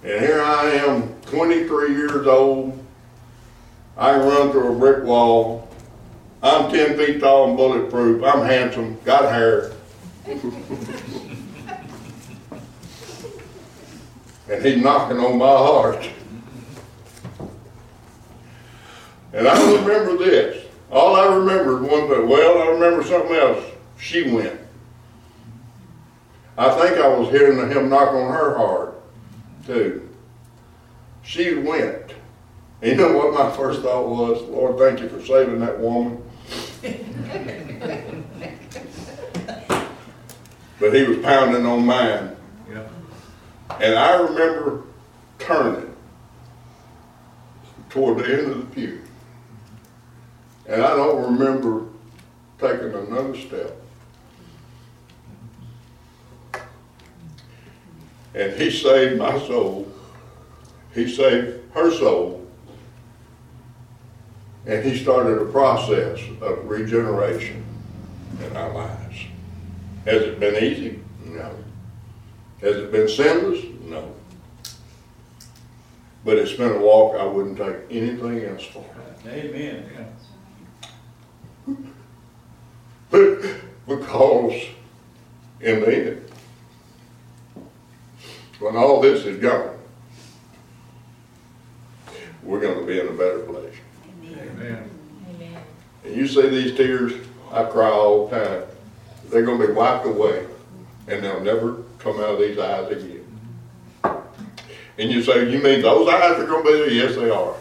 [0.02, 2.84] And here I am, 23 years old.
[3.96, 5.68] I run through a brick wall.
[6.42, 8.22] I'm 10 feet tall and bulletproof.
[8.22, 9.72] I'm handsome, got hair.
[14.48, 16.08] and he's knocking on my heart.
[19.32, 20.64] And I remember this.
[20.90, 22.28] All I remember is one thing.
[22.28, 23.62] Well, I remember something else.
[23.98, 24.58] She went.
[26.58, 29.00] I think I was hearing him knock on her heart,
[29.64, 30.08] too.
[31.22, 32.14] She went.
[32.82, 34.42] And you know what my first thought was?
[34.42, 36.20] Lord, thank you for saving that woman.
[40.80, 42.36] but he was pounding on mine.
[42.68, 42.88] Yeah.
[43.80, 44.82] And I remember
[45.38, 45.94] turning
[47.88, 49.00] toward the end of the pew.
[50.66, 51.86] And I don't remember
[52.58, 53.76] taking another step.
[58.38, 59.88] And he saved my soul.
[60.94, 62.46] He saved her soul.
[64.64, 67.64] And he started a process of regeneration
[68.40, 69.16] in our lives.
[70.04, 71.00] Has it been easy?
[71.24, 71.52] No.
[72.60, 73.64] Has it been sinless?
[73.82, 74.14] No.
[76.24, 78.84] But it's been a walk I wouldn't take anything else for.
[79.26, 79.84] Amen.
[83.88, 84.64] Because
[85.62, 86.27] in the end,
[88.58, 89.76] when all this is gone,
[92.42, 93.74] we're gonna be in a better place.
[94.24, 94.90] Amen.
[95.28, 95.56] Amen.
[96.04, 97.12] And you see these tears,
[97.52, 98.62] I cry all the time.
[99.28, 100.46] They're gonna be wiped away
[101.06, 103.24] and they'll never come out of these eyes again.
[104.98, 106.90] And you say, you mean those eyes are gonna be there?
[106.90, 107.54] Yes, they are.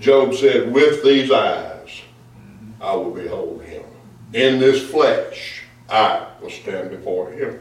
[0.00, 2.02] Job said, with these eyes,
[2.80, 3.84] I will behold him.
[4.32, 7.60] In this flesh, I will stand before him.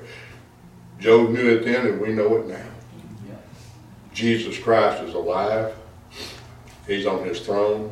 [1.02, 2.64] Job knew it then and we know it now.
[4.14, 5.73] Jesus Christ is alive.
[6.86, 7.91] He's on his throne.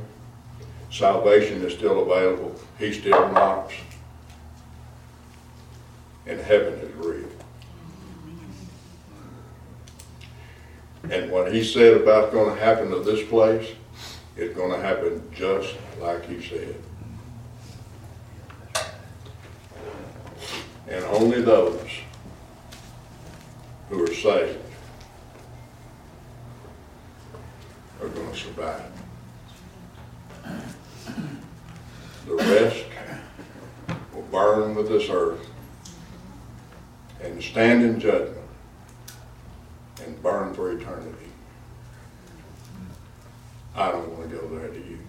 [0.92, 2.56] Salvation is still available.
[2.78, 3.74] He still knocks.
[6.28, 7.30] And heaven is real.
[11.10, 13.72] And what he said about going to happen to this place
[14.38, 16.76] is going to happen just like he said.
[20.88, 21.90] And only those
[23.90, 24.60] who are saved
[28.02, 28.92] are going to survive.
[32.26, 32.86] The rest
[34.14, 35.46] will burn with this earth
[37.22, 38.38] and stand in judgment
[40.06, 41.18] and burn for eternity.
[43.76, 45.00] I don't want to go there to you.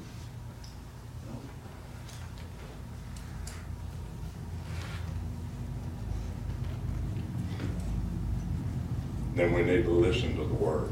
[9.40, 10.90] Then we need to listen to the word.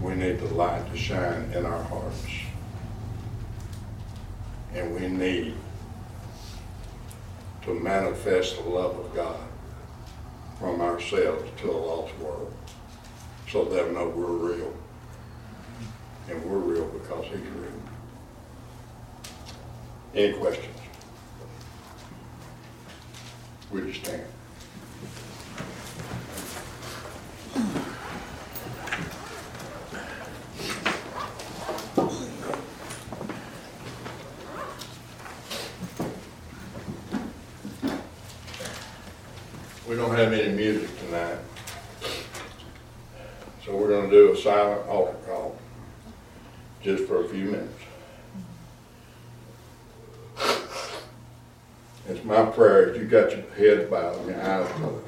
[0.00, 2.26] We need the light to shine in our hearts.
[4.72, 5.54] And we need
[7.64, 9.38] to manifest the love of God
[10.58, 12.50] from ourselves to a lost world
[13.46, 14.72] so they'll know we're real.
[16.30, 17.82] And we're real because he's real.
[20.14, 20.78] Any questions?
[23.70, 24.31] Would you stand?
[39.92, 41.36] We don't have any music tonight.
[43.62, 45.58] So we're gonna do a silent altar call,
[46.80, 47.78] just for a few minutes.
[52.08, 55.04] It's my prayer, if you got your head bowed and your eyes closed,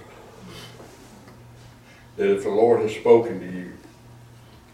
[2.18, 3.72] that if the Lord has spoken to you,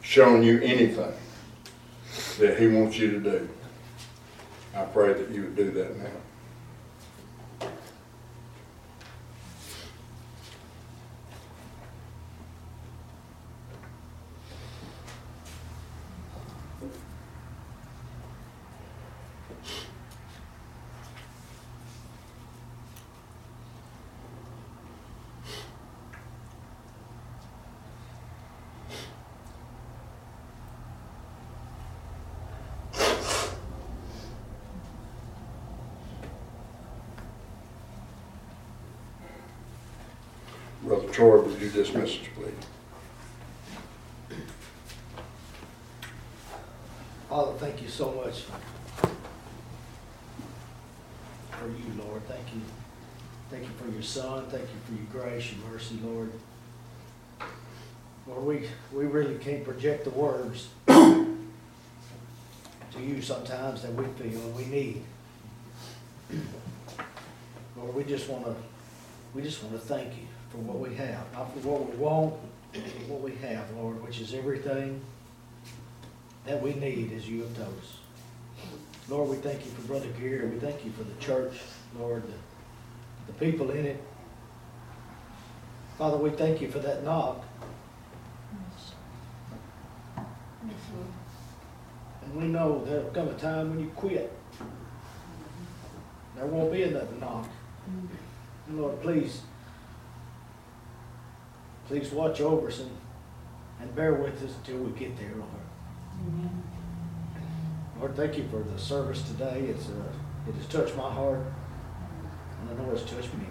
[0.02, 1.14] shown you anything
[2.40, 3.48] that he wants you to do,
[4.74, 6.10] I pray that you would do that now.
[40.82, 42.54] Brother You dismiss us, please?
[47.28, 48.44] Father, thank you so much
[51.50, 52.26] for you, Lord.
[52.26, 52.62] Thank you.
[53.50, 54.46] Thank you for your son.
[54.46, 56.32] Thank you for your grace, your mercy, Lord.
[58.26, 58.66] Lord, we,
[58.96, 61.36] we really can't project the words to
[62.98, 65.02] you sometimes that we feel and we need.
[67.76, 68.56] Lord, we just want to,
[69.34, 72.34] we just want to thank you for what we have, not for what we want,
[72.72, 75.00] but for what we have, Lord, which is everything
[76.44, 77.98] that we need as you have told us.
[79.08, 80.46] Lord, we thank you for Brother Gary.
[80.46, 81.54] We thank you for the church,
[81.98, 84.02] Lord, the, the people in it.
[85.98, 87.44] Father, we thank you for that knock.
[92.22, 94.32] And we know there'll come a time when you quit.
[96.36, 97.48] There won't be another knock.
[98.68, 99.42] And Lord, please,
[101.90, 102.90] please watch over us and,
[103.80, 106.50] and bear with us until we get there, Lord.
[107.98, 109.64] Lord, thank you for the service today.
[109.68, 110.12] It's, uh,
[110.48, 111.40] it has touched my heart,
[112.60, 113.46] and I know it's touched me.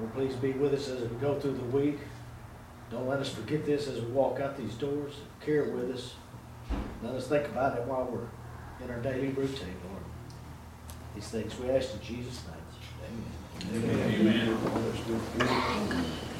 [0.00, 2.00] Lord, please be with us as we go through the week.
[2.90, 5.12] Don't let us forget this as we walk out these doors.
[5.46, 6.14] Carry it with us.
[7.04, 10.02] Let us think about it while we're in our daily routine, Lord.
[11.14, 13.24] These things we ask in Jesus' name.
[13.76, 14.10] Amen.
[14.12, 14.58] Amen.
[14.74, 16.33] Let's do it.